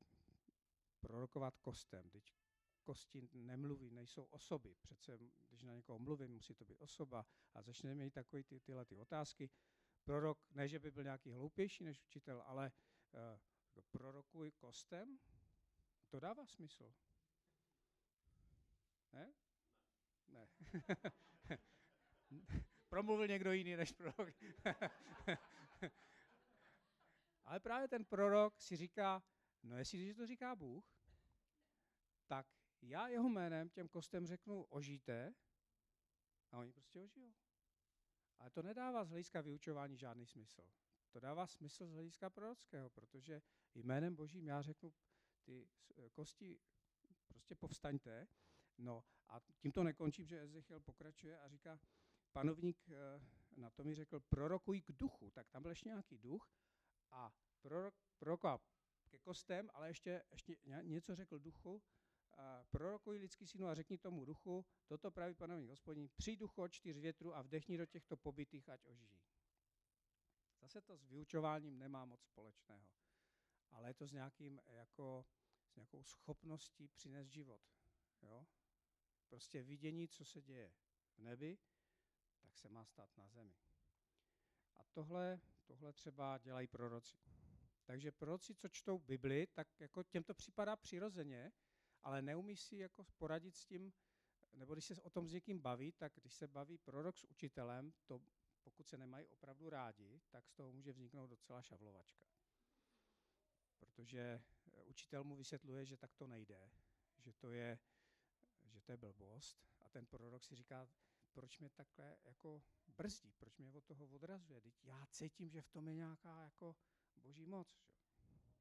prorokovat 1.04 1.58
kostem, 1.58 2.10
teď 2.10 2.34
kosti 2.84 3.30
nemluví, 3.34 3.92
nejsou 3.92 4.24
osoby. 4.24 4.76
Přece, 4.82 5.18
když 5.50 5.64
na 5.64 5.74
někoho 5.74 6.00
mluvím, 6.00 6.32
musí 6.32 6.54
to 6.54 6.66
být 6.66 6.82
osoba 6.82 7.26
a 7.54 7.62
začneme 7.62 7.96
mít 7.96 8.14
takové 8.14 8.44
ty, 8.44 8.60
tyhle 8.60 8.86
ty 8.86 8.98
otázky. 8.98 9.50
Prorok, 10.04 10.40
ne, 10.52 10.68
že 10.68 10.80
by 10.80 10.92
byl 10.92 11.04
nějaký 11.04 11.32
hloupější 11.32 11.84
než 11.84 12.02
učitel, 12.02 12.44
ale 12.46 12.72
uh, 13.12 13.82
prorokuj 13.92 14.52
kostem, 14.52 15.20
to 16.10 16.20
dává 16.20 16.48
smysl. 16.48 16.94
Ne? 19.14 19.34
Ne. 20.28 20.48
promluvil 22.90 23.28
někdo 23.28 23.52
jiný 23.52 23.76
než 23.76 23.92
prorok. 23.92 24.30
Ale 27.46 27.60
právě 27.60 27.88
ten 27.88 28.06
prorok 28.06 28.62
si 28.62 28.76
říká, 28.76 29.24
no 29.64 29.78
jestli 29.78 30.14
to 30.14 30.28
říká 30.28 30.56
Bůh, 30.56 30.86
tak 32.28 32.48
já 32.82 33.08
jeho 33.08 33.30
jménem 33.30 33.70
těm 33.70 33.88
kostem 33.88 34.28
řeknu 34.28 34.64
ožijte 34.64 35.34
a 36.52 36.58
oni 36.58 36.72
prostě 36.72 37.02
ožijou. 37.02 37.34
Ale 38.40 38.50
to 38.50 38.62
nedává 38.62 39.06
z 39.06 39.10
hlediska 39.10 39.42
vyučování 39.42 39.98
žádný 39.98 40.26
smysl. 40.26 40.70
To 41.12 41.20
dává 41.20 41.48
smysl 41.48 41.88
z 41.88 41.94
hlediska 41.94 42.30
prorockého, 42.30 42.90
protože 42.90 43.42
jménem 43.76 44.16
božím 44.16 44.48
já 44.48 44.62
řeknu, 44.62 44.94
ty 45.44 45.70
kosti 46.12 46.60
prostě 47.28 47.56
povstaňte. 47.56 48.28
No 48.78 49.04
a 49.28 49.40
tím 49.60 49.72
to 49.72 49.84
nekončím, 49.84 50.26
že 50.26 50.42
Ezechiel 50.42 50.80
pokračuje 50.80 51.40
a 51.40 51.48
říká, 51.48 51.80
panovník 52.32 52.90
eh, 52.90 53.22
na 53.58 53.70
to 53.70 53.84
mi 53.84 53.96
řekl, 53.96 54.20
prorokuj 54.20 54.82
k 54.82 54.92
duchu. 54.92 55.32
Tak 55.32 55.50
tam 55.50 55.62
byl 55.62 55.72
ještě 55.72 55.90
nějaký 55.90 56.18
duch 56.18 56.50
a 57.12 57.34
prorok, 57.62 57.96
prorokoval 58.18 58.60
ke 59.14 59.20
kostem, 59.20 59.70
ale 59.74 59.88
ještě, 59.88 60.24
ještě 60.32 60.58
něco 60.82 61.16
řekl 61.16 61.40
duchu, 61.40 61.82
a 62.38 62.64
prorokuj 62.72 63.18
lidský 63.18 63.48
synu 63.48 63.68
a 63.68 63.76
řekni 63.76 63.98
tomu 63.98 64.26
duchu, 64.26 64.66
toto 64.88 65.12
praví 65.12 65.36
panovník 65.36 65.70
hospodin, 65.70 66.10
při 66.16 66.36
duchu 66.36 66.62
od 66.62 66.68
čtyř 66.68 66.98
větru 66.98 67.36
a 67.36 67.42
vdechni 67.42 67.78
do 67.78 67.86
těchto 67.86 68.18
pobytých, 68.18 68.70
ať 68.70 68.86
ožijí. 68.86 69.22
Zase 70.62 70.82
to 70.82 70.98
s 70.98 71.04
vyučováním 71.04 71.80
nemá 71.80 72.06
moc 72.06 72.24
společného, 72.24 72.88
ale 73.72 73.90
je 73.90 73.94
to 73.94 74.08
s, 74.08 74.12
nějakým, 74.12 74.62
jako, 74.68 75.26
s 75.66 75.76
nějakou 75.76 76.04
schopností 76.04 76.88
přinést 76.88 77.28
život. 77.28 77.62
Jo? 78.22 78.48
Prostě 79.28 79.64
vidění, 79.64 80.08
co 80.08 80.26
se 80.26 80.42
děje 80.42 80.74
v 81.16 81.20
nebi, 81.20 81.58
tak 82.42 82.58
se 82.58 82.70
má 82.70 82.86
stát 82.86 83.18
na 83.18 83.28
zemi. 83.28 83.56
A 84.76 84.84
tohle, 84.84 85.42
tohle 85.66 85.94
třeba 85.94 86.38
dělají 86.38 86.68
proroci. 86.68 87.33
Takže 87.86 88.12
proroci, 88.12 88.56
co 88.56 88.70
čtou 88.70 89.00
Bibli, 89.00 89.48
tak 89.48 89.68
jako 89.80 90.04
těm 90.04 90.24
to 90.24 90.34
připadá 90.34 90.76
přirozeně, 90.76 91.52
ale 92.04 92.22
neumí 92.22 92.58
si 92.58 92.78
jako 92.78 93.04
poradit 93.18 93.56
s 93.56 93.66
tím, 93.66 93.94
nebo 94.54 94.74
když 94.74 94.86
se 94.86 95.02
o 95.02 95.10
tom 95.10 95.28
s 95.28 95.34
někým 95.34 95.60
baví, 95.60 95.92
tak 95.92 96.14
když 96.16 96.34
se 96.34 96.48
baví 96.48 96.78
prorok 96.78 97.18
s 97.18 97.24
učitelem, 97.24 97.94
to 98.06 98.22
pokud 98.64 98.88
se 98.88 98.98
nemají 98.98 99.28
opravdu 99.28 99.70
rádi, 99.70 100.22
tak 100.30 100.50
z 100.50 100.54
toho 100.54 100.72
může 100.72 100.94
vzniknout 100.94 101.28
docela 101.28 101.62
šavlovačka. 101.62 102.26
Protože 103.80 104.20
eh, 104.74 104.84
učitel 104.84 105.24
mu 105.24 105.36
vysvětluje, 105.36 105.86
že 105.86 105.98
tak 105.98 106.14
to 106.16 106.28
nejde, 106.28 106.72
že 107.18 107.34
to 107.34 107.52
je, 107.52 107.80
že 108.66 108.82
to 108.82 108.92
je 108.92 108.98
blbost 108.98 109.66
a 109.82 109.90
ten 109.90 110.06
prorok 110.06 110.44
si 110.44 110.56
říká, 110.56 110.88
proč 111.34 111.60
mě 111.60 111.70
takhle 111.70 112.18
jako 112.24 112.64
brzdí, 112.88 113.34
proč 113.38 113.58
mě 113.58 113.72
od 113.72 113.84
toho 113.84 114.08
odrazuje. 114.08 114.62
Teď 114.62 114.74
já 114.84 115.06
cítím, 115.12 115.50
že 115.50 115.62
v 115.62 115.70
tom 115.70 115.88
je 115.88 115.94
nějaká 115.94 116.44
jako 116.44 116.76
boží 117.24 117.46
moc. 117.46 117.78
Že? 118.22 118.54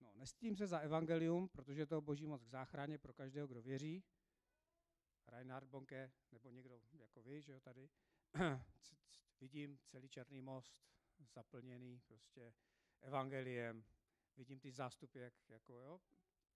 No, 0.00 0.12
nestím 0.14 0.56
se 0.56 0.66
za 0.66 0.78
evangelium, 0.78 1.48
protože 1.48 1.86
to 1.86 2.00
boží 2.00 2.26
moc 2.26 2.42
k 2.42 2.48
záchraně 2.48 2.98
pro 2.98 3.12
každého, 3.12 3.46
kdo 3.46 3.62
věří. 3.62 4.04
Reinhard 5.26 5.68
Bonke, 5.68 6.12
nebo 6.32 6.50
někdo 6.50 6.80
jako 6.92 7.22
vy, 7.22 7.42
že 7.42 7.52
jo, 7.52 7.60
tady. 7.60 7.90
Vidím 9.40 9.78
celý 9.86 10.08
Černý 10.08 10.40
most 10.40 10.82
zaplněný 11.20 12.00
prostě 12.00 12.54
evangeliem. 13.00 13.84
Vidím 14.36 14.60
ty 14.60 14.72
zástupy, 14.72 15.18
jak, 15.18 15.34
jako 15.48 15.72
jo, 15.74 16.00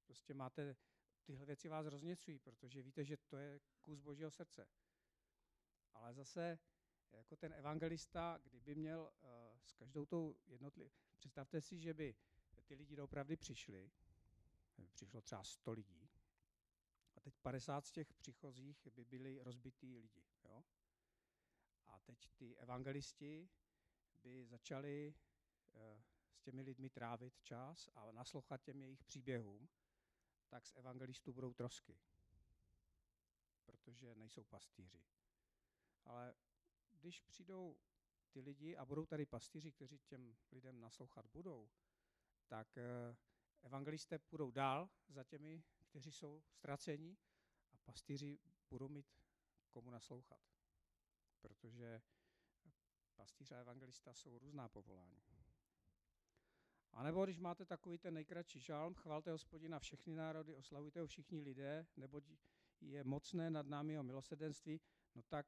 prostě 0.04 0.34
máte, 0.34 0.76
tyhle 1.24 1.46
věci 1.46 1.68
vás 1.68 1.86
rozněcují, 1.86 2.38
protože 2.38 2.82
víte, 2.82 3.04
že 3.04 3.16
to 3.16 3.36
je 3.36 3.60
kus 3.82 4.00
božího 4.00 4.30
srdce. 4.30 4.68
Ale 5.94 6.14
zase 6.14 6.58
jako 7.16 7.36
ten 7.36 7.52
evangelista, 7.52 8.38
kdyby 8.42 8.74
měl 8.74 9.12
uh, 9.22 9.28
s 9.64 9.72
každou 9.72 10.06
tou 10.06 10.36
jednotlivou, 10.46 10.90
představte 11.16 11.60
si, 11.60 11.80
že 11.80 11.94
by 11.94 12.14
ty 12.66 12.74
lidi 12.74 12.96
doopravdy 12.96 13.36
přišli, 13.36 13.90
přišlo 14.92 15.20
třeba 15.20 15.44
100 15.44 15.72
lidí, 15.72 16.08
a 17.16 17.20
teď 17.20 17.34
50 17.38 17.86
z 17.86 17.92
těch 17.92 18.14
přichozích 18.14 18.88
by 18.94 19.04
byli 19.04 19.38
rozbití 19.42 19.98
lidi. 19.98 20.24
Jo? 20.44 20.64
A 21.86 21.98
teď 21.98 22.28
ty 22.36 22.56
evangelisti 22.56 23.48
by 24.22 24.46
začali 24.46 25.14
uh, 25.72 26.02
s 26.32 26.40
těmi 26.40 26.62
lidmi 26.62 26.90
trávit 26.90 27.40
čas 27.42 27.88
a 27.94 28.12
naslouchat 28.12 28.62
těm 28.62 28.80
jejich 28.80 29.04
příběhům, 29.04 29.68
tak 30.48 30.66
z 30.66 30.72
evangelistů 30.76 31.32
budou 31.32 31.52
trosky, 31.54 31.98
protože 33.64 34.14
nejsou 34.14 34.44
pastýři. 34.44 35.04
Ale 36.04 36.34
když 36.96 37.20
přijdou 37.20 37.76
ty 38.30 38.40
lidi 38.40 38.76
a 38.76 38.84
budou 38.84 39.06
tady 39.06 39.26
pastýři, 39.26 39.72
kteří 39.72 39.98
těm 39.98 40.36
lidem 40.52 40.80
naslouchat 40.80 41.26
budou, 41.26 41.70
tak 42.46 42.78
eh, 42.78 43.16
evangelisté 43.62 44.18
půjdou 44.18 44.50
dál 44.50 44.90
za 45.08 45.24
těmi, 45.24 45.64
kteří 45.84 46.12
jsou 46.12 46.42
ztraceni 46.48 47.16
a 47.72 47.76
pastýři 47.84 48.38
budou 48.70 48.88
mít 48.88 49.06
komu 49.70 49.90
naslouchat. 49.90 50.40
Protože 51.40 52.02
pastýř 53.14 53.52
a 53.52 53.58
evangelista 53.58 54.14
jsou 54.14 54.38
různá 54.38 54.68
povolání. 54.68 55.22
A 56.92 57.02
nebo 57.02 57.24
když 57.24 57.38
máte 57.38 57.64
takový 57.64 57.98
ten 57.98 58.14
nejkratší 58.14 58.60
žálm, 58.60 58.94
chvalte 58.94 59.30
hospodina 59.30 59.78
všechny 59.78 60.14
národy, 60.14 60.54
oslavujte 60.56 61.00
ho 61.00 61.06
všichni 61.06 61.40
lidé, 61.40 61.86
nebo 61.96 62.20
je 62.80 63.04
mocné 63.04 63.50
nad 63.50 63.66
námi 63.66 63.92
jeho 63.92 64.02
milosedenství, 64.02 64.80
no 65.14 65.22
tak, 65.22 65.46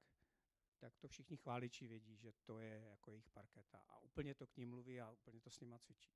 tak 0.79 0.97
to 0.99 1.09
všichni 1.09 1.37
chváliči 1.37 1.87
vědí, 1.87 2.17
že 2.17 2.33
to 2.33 2.59
je 2.59 2.85
jako 2.91 3.11
jejich 3.11 3.31
parketa. 3.31 3.79
A 3.79 3.99
úplně 3.99 4.35
to 4.35 4.47
k 4.47 4.57
ním 4.57 4.71
mluví 4.71 5.01
a 5.01 5.11
úplně 5.11 5.41
to 5.41 5.51
s 5.51 5.61
nima 5.61 5.79
cvičí. 5.79 6.12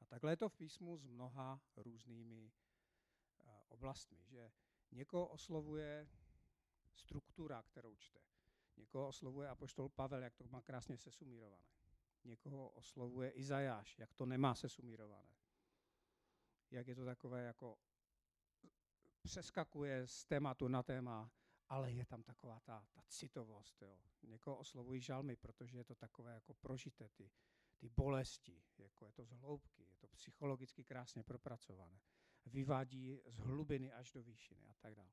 A 0.00 0.04
takhle 0.04 0.32
je 0.32 0.36
to 0.36 0.48
v 0.48 0.54
písmu 0.54 0.96
s 0.96 1.06
mnoha 1.06 1.60
různými 1.76 2.52
uh, 3.44 3.50
oblastmi, 3.68 4.26
že 4.26 4.52
někoho 4.92 5.26
oslovuje 5.26 6.08
struktura, 6.94 7.62
kterou 7.62 7.96
čte. 7.96 8.20
Někoho 8.76 9.08
oslovuje 9.08 9.48
apoštol 9.48 9.88
Pavel, 9.88 10.22
jak 10.22 10.34
to 10.34 10.44
má 10.48 10.62
krásně 10.62 10.98
sesumírované. 10.98 11.66
Někoho 12.24 12.68
oslovuje 12.68 13.30
Izajáš, 13.30 13.98
jak 13.98 14.14
to 14.14 14.26
nemá 14.26 14.54
sesumírované. 14.54 15.36
Jak 16.70 16.88
je 16.88 16.94
to 16.94 17.04
takové 17.04 17.42
jako 17.42 17.78
přeskakuje 19.22 20.06
z 20.06 20.24
tématu 20.24 20.68
na 20.68 20.82
téma, 20.82 21.30
ale 21.68 21.92
je 21.92 22.06
tam 22.06 22.22
taková 22.22 22.60
ta, 22.60 22.86
ta 22.92 23.02
citovost. 23.08 23.82
Jo. 23.82 23.98
Někoho 24.22 24.56
oslovují 24.56 25.00
žalmy, 25.00 25.36
protože 25.36 25.78
je 25.78 25.84
to 25.84 25.94
takové 25.94 26.34
jako 26.34 26.54
prožité, 26.54 27.08
ty, 27.08 27.30
ty 27.78 27.88
bolesti, 27.88 28.62
jako 28.78 29.04
je 29.04 29.12
to 29.12 29.24
z 29.24 29.30
hloubky, 29.30 29.82
je 29.82 29.96
to 29.96 30.08
psychologicky 30.08 30.84
krásně 30.84 31.22
propracované. 31.22 32.00
Vyvádí 32.46 33.20
z 33.26 33.38
hlubiny 33.38 33.92
až 33.92 34.12
do 34.12 34.22
výšiny 34.22 34.66
a 34.68 34.74
tak 34.74 34.94
dále. 34.94 35.10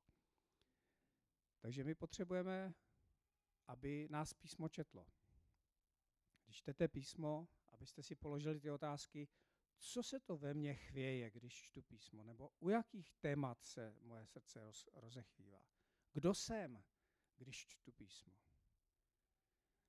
Takže 1.58 1.84
my 1.84 1.94
potřebujeme, 1.94 2.74
aby 3.66 4.08
nás 4.10 4.34
písmo 4.34 4.68
četlo. 4.68 5.06
Když 6.44 6.56
čtete 6.56 6.88
písmo, 6.88 7.48
abyste 7.68 8.02
si 8.02 8.14
položili 8.14 8.60
ty 8.60 8.70
otázky, 8.70 9.28
co 9.78 10.02
se 10.02 10.20
to 10.20 10.36
ve 10.36 10.54
mně 10.54 10.74
chvěje, 10.74 11.30
když 11.30 11.62
čtu 11.62 11.82
písmo, 11.82 12.24
nebo 12.24 12.50
u 12.58 12.68
jakých 12.68 13.14
témat 13.14 13.62
se 13.62 13.96
moje 14.00 14.26
srdce 14.26 14.64
roz, 14.64 14.88
rozechvívá. 14.92 15.75
Kdo 16.16 16.34
jsem, 16.34 16.84
když 17.36 17.66
čtu 17.66 17.92
písmo? 17.92 18.32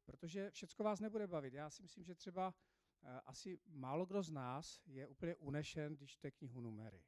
Protože 0.05 0.51
všecko 0.51 0.83
vás 0.83 0.99
nebude 0.99 1.27
bavit. 1.27 1.53
Já 1.53 1.69
si 1.69 1.81
myslím, 1.81 2.03
že 2.03 2.15
třeba 2.15 2.47
uh, 2.47 3.09
asi 3.25 3.59
málo 3.67 4.05
kdo 4.05 4.23
z 4.23 4.31
nás 4.31 4.81
je 4.85 5.07
úplně 5.07 5.35
unešen, 5.35 5.95
když 5.95 6.11
čte 6.11 6.31
knihu 6.31 6.61
numery. 6.61 7.05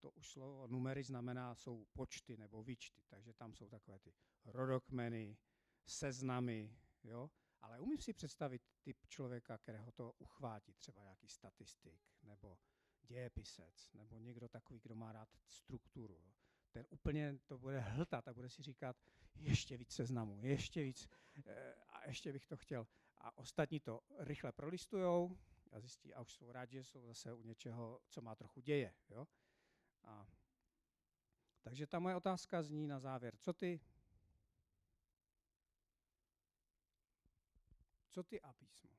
To 0.00 0.10
už 0.10 0.28
slovo 0.30 0.66
numery 0.66 1.02
znamená, 1.02 1.54
jsou 1.54 1.86
počty 1.92 2.36
nebo 2.36 2.62
výčty, 2.62 3.02
takže 3.08 3.32
tam 3.32 3.54
jsou 3.54 3.68
takové 3.68 3.98
ty 3.98 4.14
rodokmeny, 4.44 5.38
seznamy, 5.86 6.76
jo? 7.04 7.30
Ale 7.60 7.80
umím 7.80 8.00
si 8.00 8.12
představit 8.12 8.62
typ 8.82 9.06
člověka, 9.06 9.58
kterého 9.58 9.92
to 9.92 10.12
uchvátí, 10.18 10.74
třeba 10.74 11.02
nějaký 11.02 11.28
statistik, 11.28 12.02
nebo 12.22 12.58
dějepisec, 13.02 13.92
nebo 13.92 14.18
někdo 14.18 14.48
takový, 14.48 14.80
kdo 14.80 14.94
má 14.94 15.12
rád 15.12 15.28
strukturu. 15.48 16.14
Jo? 16.14 16.39
Ten 16.70 16.86
úplně 16.90 17.38
to 17.46 17.58
bude 17.58 17.80
hltat 17.80 18.28
a 18.28 18.34
bude 18.34 18.48
si 18.48 18.62
říkat, 18.62 18.96
ještě 19.34 19.76
víc 19.76 19.92
seznamů, 19.92 20.40
ještě 20.42 20.82
víc 20.82 21.08
e, 21.46 21.74
a 21.74 22.06
ještě 22.06 22.32
bych 22.32 22.46
to 22.46 22.56
chtěl. 22.56 22.86
A 23.18 23.38
ostatní 23.38 23.80
to 23.80 24.00
rychle 24.18 24.52
prolistujou 24.52 25.38
a 25.72 25.80
zjistí, 25.80 26.14
a 26.14 26.20
už 26.20 26.32
jsou 26.32 26.52
rádi, 26.52 26.76
že 26.76 26.84
jsou 26.84 27.06
zase 27.06 27.34
u 27.34 27.42
něčeho, 27.42 28.00
co 28.08 28.20
má 28.20 28.34
trochu 28.34 28.60
děje. 28.60 28.94
Jo? 29.10 29.26
A, 30.02 30.26
takže 31.62 31.86
ta 31.86 31.98
moje 31.98 32.16
otázka 32.16 32.62
zní 32.62 32.86
na 32.86 33.00
závěr, 33.00 33.36
co 33.36 33.52
ty, 33.52 33.80
co 38.08 38.22
ty 38.22 38.40
a 38.40 38.52
písmo? 38.52 38.90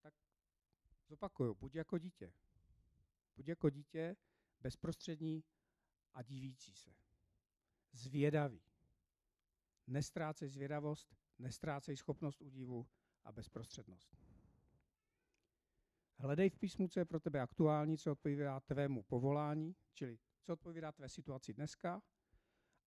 Tak 0.00 0.14
zopakuju, 1.08 1.54
buď 1.54 1.74
jako 1.74 1.98
dítě. 1.98 2.32
Buď 3.36 3.48
jako 3.48 3.70
dítě, 3.70 4.16
bezprostřední 4.60 5.44
a 6.14 6.22
divící 6.22 6.74
se. 6.76 6.94
Zvědavý. 7.92 8.62
Nestrácej 9.86 10.48
zvědavost, 10.48 11.16
nestrácej 11.38 11.96
schopnost 11.96 12.42
údivu 12.42 12.88
a 13.24 13.32
bezprostřednost. 13.32 14.16
Hledej 16.20 16.50
v 16.50 16.58
písmu, 16.58 16.88
co 16.88 17.00
je 17.00 17.04
pro 17.04 17.20
tebe 17.20 17.40
aktuální, 17.40 17.98
co 17.98 18.12
odpovídá 18.12 18.60
tvému 18.60 19.02
povolání, 19.02 19.76
čili 19.92 20.18
co 20.42 20.52
odpovídá 20.52 20.92
tvé 20.92 21.08
situaci 21.08 21.54
dneska, 21.54 22.02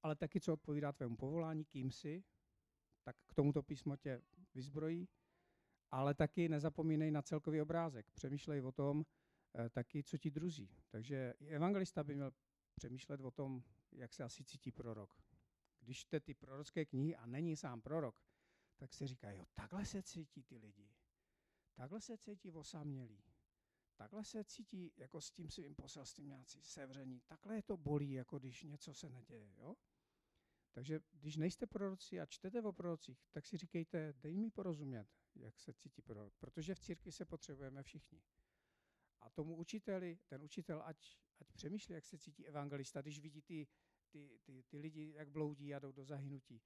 ale 0.03 0.15
taky 0.15 0.39
co 0.39 0.53
odpovídá 0.53 0.91
tvému 0.91 1.15
povolání, 1.15 1.65
kým 1.65 1.91
jsi, 1.91 2.23
tak 3.03 3.15
k 3.27 3.33
tomuto 3.33 3.63
písmo 3.63 3.97
tě 3.97 4.21
vyzbrojí, 4.53 5.09
ale 5.91 6.13
taky 6.13 6.49
nezapomínej 6.49 7.11
na 7.11 7.21
celkový 7.21 7.61
obrázek. 7.61 8.11
Přemýšlej 8.11 8.61
o 8.61 8.71
tom 8.71 9.05
taky, 9.69 10.03
co 10.03 10.17
ti 10.17 10.31
druzí. 10.31 10.69
Takže 10.89 11.33
evangelista 11.39 12.03
by 12.03 12.15
měl 12.15 12.31
přemýšlet 12.75 13.21
o 13.21 13.31
tom, 13.31 13.63
jak 13.91 14.13
se 14.13 14.23
asi 14.23 14.43
cítí 14.43 14.71
prorok. 14.71 15.21
Když 15.79 15.99
čte 15.99 16.19
ty 16.19 16.33
prorocké 16.33 16.85
knihy 16.85 17.15
a 17.15 17.25
není 17.25 17.55
sám 17.55 17.81
prorok, 17.81 18.21
tak 18.77 18.93
si 18.93 19.07
říká, 19.07 19.31
jo, 19.31 19.45
takhle 19.53 19.85
se 19.85 20.03
cítí 20.03 20.43
ty 20.43 20.57
lidi. 20.57 20.89
Takhle 21.73 22.01
se 22.01 22.17
cítí 22.17 22.51
osamělí. 22.51 23.23
Takhle 23.95 24.23
se 24.23 24.43
cítí 24.43 24.93
jako 24.97 25.21
s 25.21 25.31
tím 25.31 25.49
svým 25.49 25.75
poselstvím 25.75 26.27
nějací 26.27 26.63
sevření. 26.63 27.21
Takhle 27.21 27.55
je 27.55 27.63
to 27.63 27.77
bolí, 27.77 28.11
jako 28.11 28.39
když 28.39 28.63
něco 28.63 28.93
se 28.93 29.09
neděje. 29.09 29.53
Jo? 29.57 29.75
Takže 30.71 30.99
když 31.11 31.35
nejste 31.35 31.67
proroci 31.67 32.19
a 32.19 32.25
čtete 32.25 32.61
o 32.61 32.73
prorocích, 32.73 33.25
tak 33.31 33.45
si 33.45 33.57
říkejte, 33.57 34.13
dej 34.13 34.37
mi 34.37 34.49
porozumět, 34.49 35.07
jak 35.35 35.59
se 35.59 35.73
cítí 35.73 36.01
prorok. 36.01 36.33
Protože 36.39 36.75
v 36.75 36.79
církvi 36.79 37.11
se 37.11 37.25
potřebujeme 37.25 37.83
všichni. 37.83 38.21
A 39.21 39.29
tomu 39.29 39.55
učiteli, 39.55 40.19
ten 40.27 40.43
učitel, 40.43 40.81
ať, 40.85 41.17
ať 41.39 41.51
přemýšlí, 41.51 41.95
jak 41.95 42.05
se 42.05 42.17
cítí 42.17 42.47
evangelista, 42.47 43.01
když 43.01 43.19
vidí 43.19 43.41
ty, 43.41 43.67
ty, 44.09 44.39
ty, 44.43 44.63
ty 44.63 44.77
lidi, 44.77 45.13
jak 45.15 45.29
bloudí 45.29 45.75
a 45.75 45.79
jdou 45.79 45.91
do 45.91 46.05
zahynutí 46.05 46.61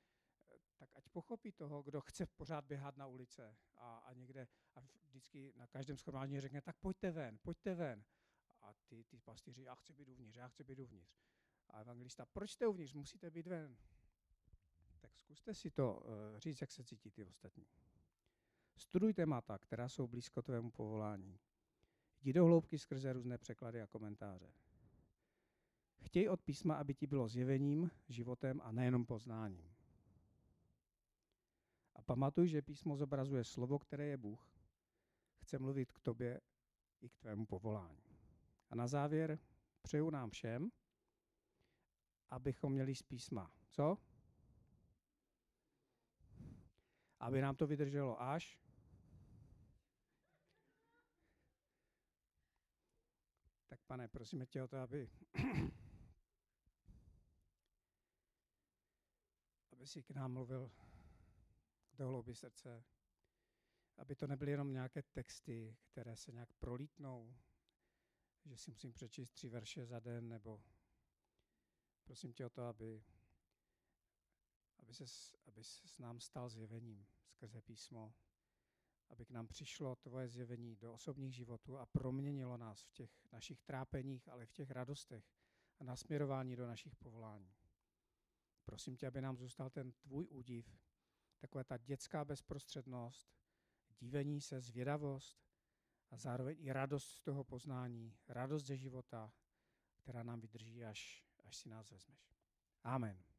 tak 0.78 0.90
ať 0.96 1.10
pochopí 1.10 1.52
toho, 1.52 1.84
kdo 1.84 2.02
chce 2.02 2.26
pořád 2.26 2.66
běhat 2.66 2.98
na 2.98 3.08
ulice 3.08 3.58
a, 3.76 3.98
a 3.98 4.14
někde 4.14 4.48
a 4.76 4.80
vždycky 5.04 5.54
na 5.56 5.68
každém 5.68 5.98
schromáždění 5.98 6.42
řekne, 6.42 6.62
tak 6.62 6.78
pojďte 6.78 7.12
ven, 7.12 7.38
pojďte 7.42 7.76
ven. 7.76 8.04
A 8.62 8.74
ty, 8.74 9.04
ty 9.04 9.20
pastýři, 9.20 9.64
já 9.64 9.76
chci 9.76 9.94
být 9.94 10.10
uvnitř, 10.10 10.38
já 10.38 10.48
chci 10.48 10.64
být 10.64 10.80
uvnitř. 10.80 11.18
A 11.70 11.80
evangelista, 11.80 12.26
proč 12.26 12.52
jste 12.52 12.68
uvnitř, 12.68 12.94
musíte 12.94 13.32
být 13.32 13.48
ven. 13.48 13.78
Tak 15.00 15.18
zkuste 15.18 15.54
si 15.54 15.72
to 15.72 15.96
uh, 15.96 16.40
říct, 16.40 16.62
jak 16.62 16.72
se 16.72 16.84
cítí 16.84 17.12
ty 17.12 17.26
ostatní. 17.26 17.66
Studuj 18.78 19.14
témata, 19.14 19.58
která 19.58 19.90
jsou 19.90 20.08
blízko 20.08 20.42
tvému 20.42 20.72
povolání. 20.72 21.40
Jdi 22.26 22.34
do 22.34 22.46
hloubky 22.46 22.78
skrze 22.78 23.14
různé 23.14 23.38
překlady 23.38 23.82
a 23.82 23.88
komentáře. 23.88 24.54
Chtěj 26.02 26.30
od 26.30 26.42
písma, 26.42 26.76
aby 26.76 26.94
ti 26.94 27.08
bylo 27.08 27.28
zjevením, 27.28 27.92
životem 28.10 28.62
a 28.64 28.72
nejenom 28.72 29.06
poznáním. 29.06 29.76
A 31.96 32.02
pamatuj, 32.02 32.48
že 32.48 32.62
písmo 32.62 32.98
zobrazuje 32.98 33.44
slovo, 33.44 33.80
které 33.80 34.06
je 34.06 34.18
Bůh. 34.18 34.50
Chce 35.38 35.60
mluvit 35.60 35.92
k 35.92 36.00
tobě 36.00 36.42
i 37.02 37.10
k 37.10 37.16
tvému 37.16 37.46
povolání. 37.46 38.04
A 38.70 38.76
na 38.76 38.88
závěr 38.88 39.40
přeju 39.82 40.10
nám 40.10 40.30
všem, 40.30 40.72
abychom 42.30 42.74
měli 42.74 42.96
z 42.96 43.04
písma. 43.04 43.52
Co? 43.70 43.98
Aby 47.20 47.42
nám 47.42 47.56
to 47.56 47.68
vydrželo 47.68 48.22
až 48.22 48.65
pane, 53.88 54.08
prosíme 54.08 54.46
tě 54.46 54.64
o 54.64 54.68
to, 54.68 54.78
aby, 54.78 55.10
aby 59.72 59.88
si 59.88 60.04
k 60.04 60.12
nám 60.12 60.34
mluvil 60.34 60.72
do 61.94 62.08
hlouby 62.08 62.36
srdce, 62.36 62.84
aby 63.98 64.16
to 64.16 64.28
nebyly 64.28 64.52
jenom 64.52 64.74
nějaké 64.74 65.04
texty, 65.04 65.78
které 65.92 66.16
se 66.16 66.32
nějak 66.32 66.54
prolítnou, 66.54 67.36
že 68.46 68.58
si 68.58 68.72
musím 68.72 68.94
přečíst 68.94 69.32
tři 69.32 69.50
verše 69.50 69.86
za 69.86 70.00
den, 70.00 70.30
nebo 70.30 70.64
prosím 72.04 72.34
tě 72.34 72.46
o 72.46 72.50
to, 72.50 72.64
aby, 72.64 73.04
aby, 74.80 74.94
se, 74.94 75.06
aby 75.48 75.64
s 75.64 76.00
nám 76.00 76.20
stal 76.20 76.50
zjevením 76.50 77.08
skrze 77.28 77.62
písmo, 77.62 78.14
aby 79.10 79.26
k 79.26 79.32
nám 79.32 79.48
přišlo 79.48 79.96
tvoje 79.96 80.30
zjevení 80.30 80.76
do 80.76 80.94
osobních 80.94 81.36
životů 81.36 81.78
a 81.78 81.86
proměnilo 81.86 82.58
nás 82.58 82.84
v 82.84 82.92
těch 82.92 83.12
našich 83.32 83.62
trápeních, 83.62 84.28
ale 84.28 84.46
v 84.46 84.52
těch 84.52 84.72
radostech 84.72 85.26
a 85.80 85.84
nasměrování 85.84 86.56
do 86.56 86.68
našich 86.68 86.96
povolání. 86.96 87.56
Prosím 88.66 88.96
tě, 88.98 89.08
aby 89.08 89.22
nám 89.22 89.38
zůstal 89.38 89.70
ten 89.70 89.92
tvůj 89.92 90.28
údiv, 90.30 90.80
taková 91.38 91.64
ta 91.64 91.78
dětská 91.78 92.26
bezprostřednost, 92.26 93.36
dívení 94.00 94.42
se, 94.42 94.62
zvědavost 94.62 95.46
a 96.12 96.18
zároveň 96.18 96.58
i 96.60 96.74
radost 96.74 97.08
z 97.08 97.22
toho 97.22 97.44
poznání, 97.44 98.18
radost 98.28 98.64
ze 98.66 98.78
života, 98.78 99.34
která 99.96 100.24
nám 100.24 100.40
vydrží, 100.40 100.86
až, 100.86 101.26
až 101.44 101.58
si 101.58 101.70
nás 101.70 101.92
vezmeš. 101.92 102.36
Amen. 102.84 103.35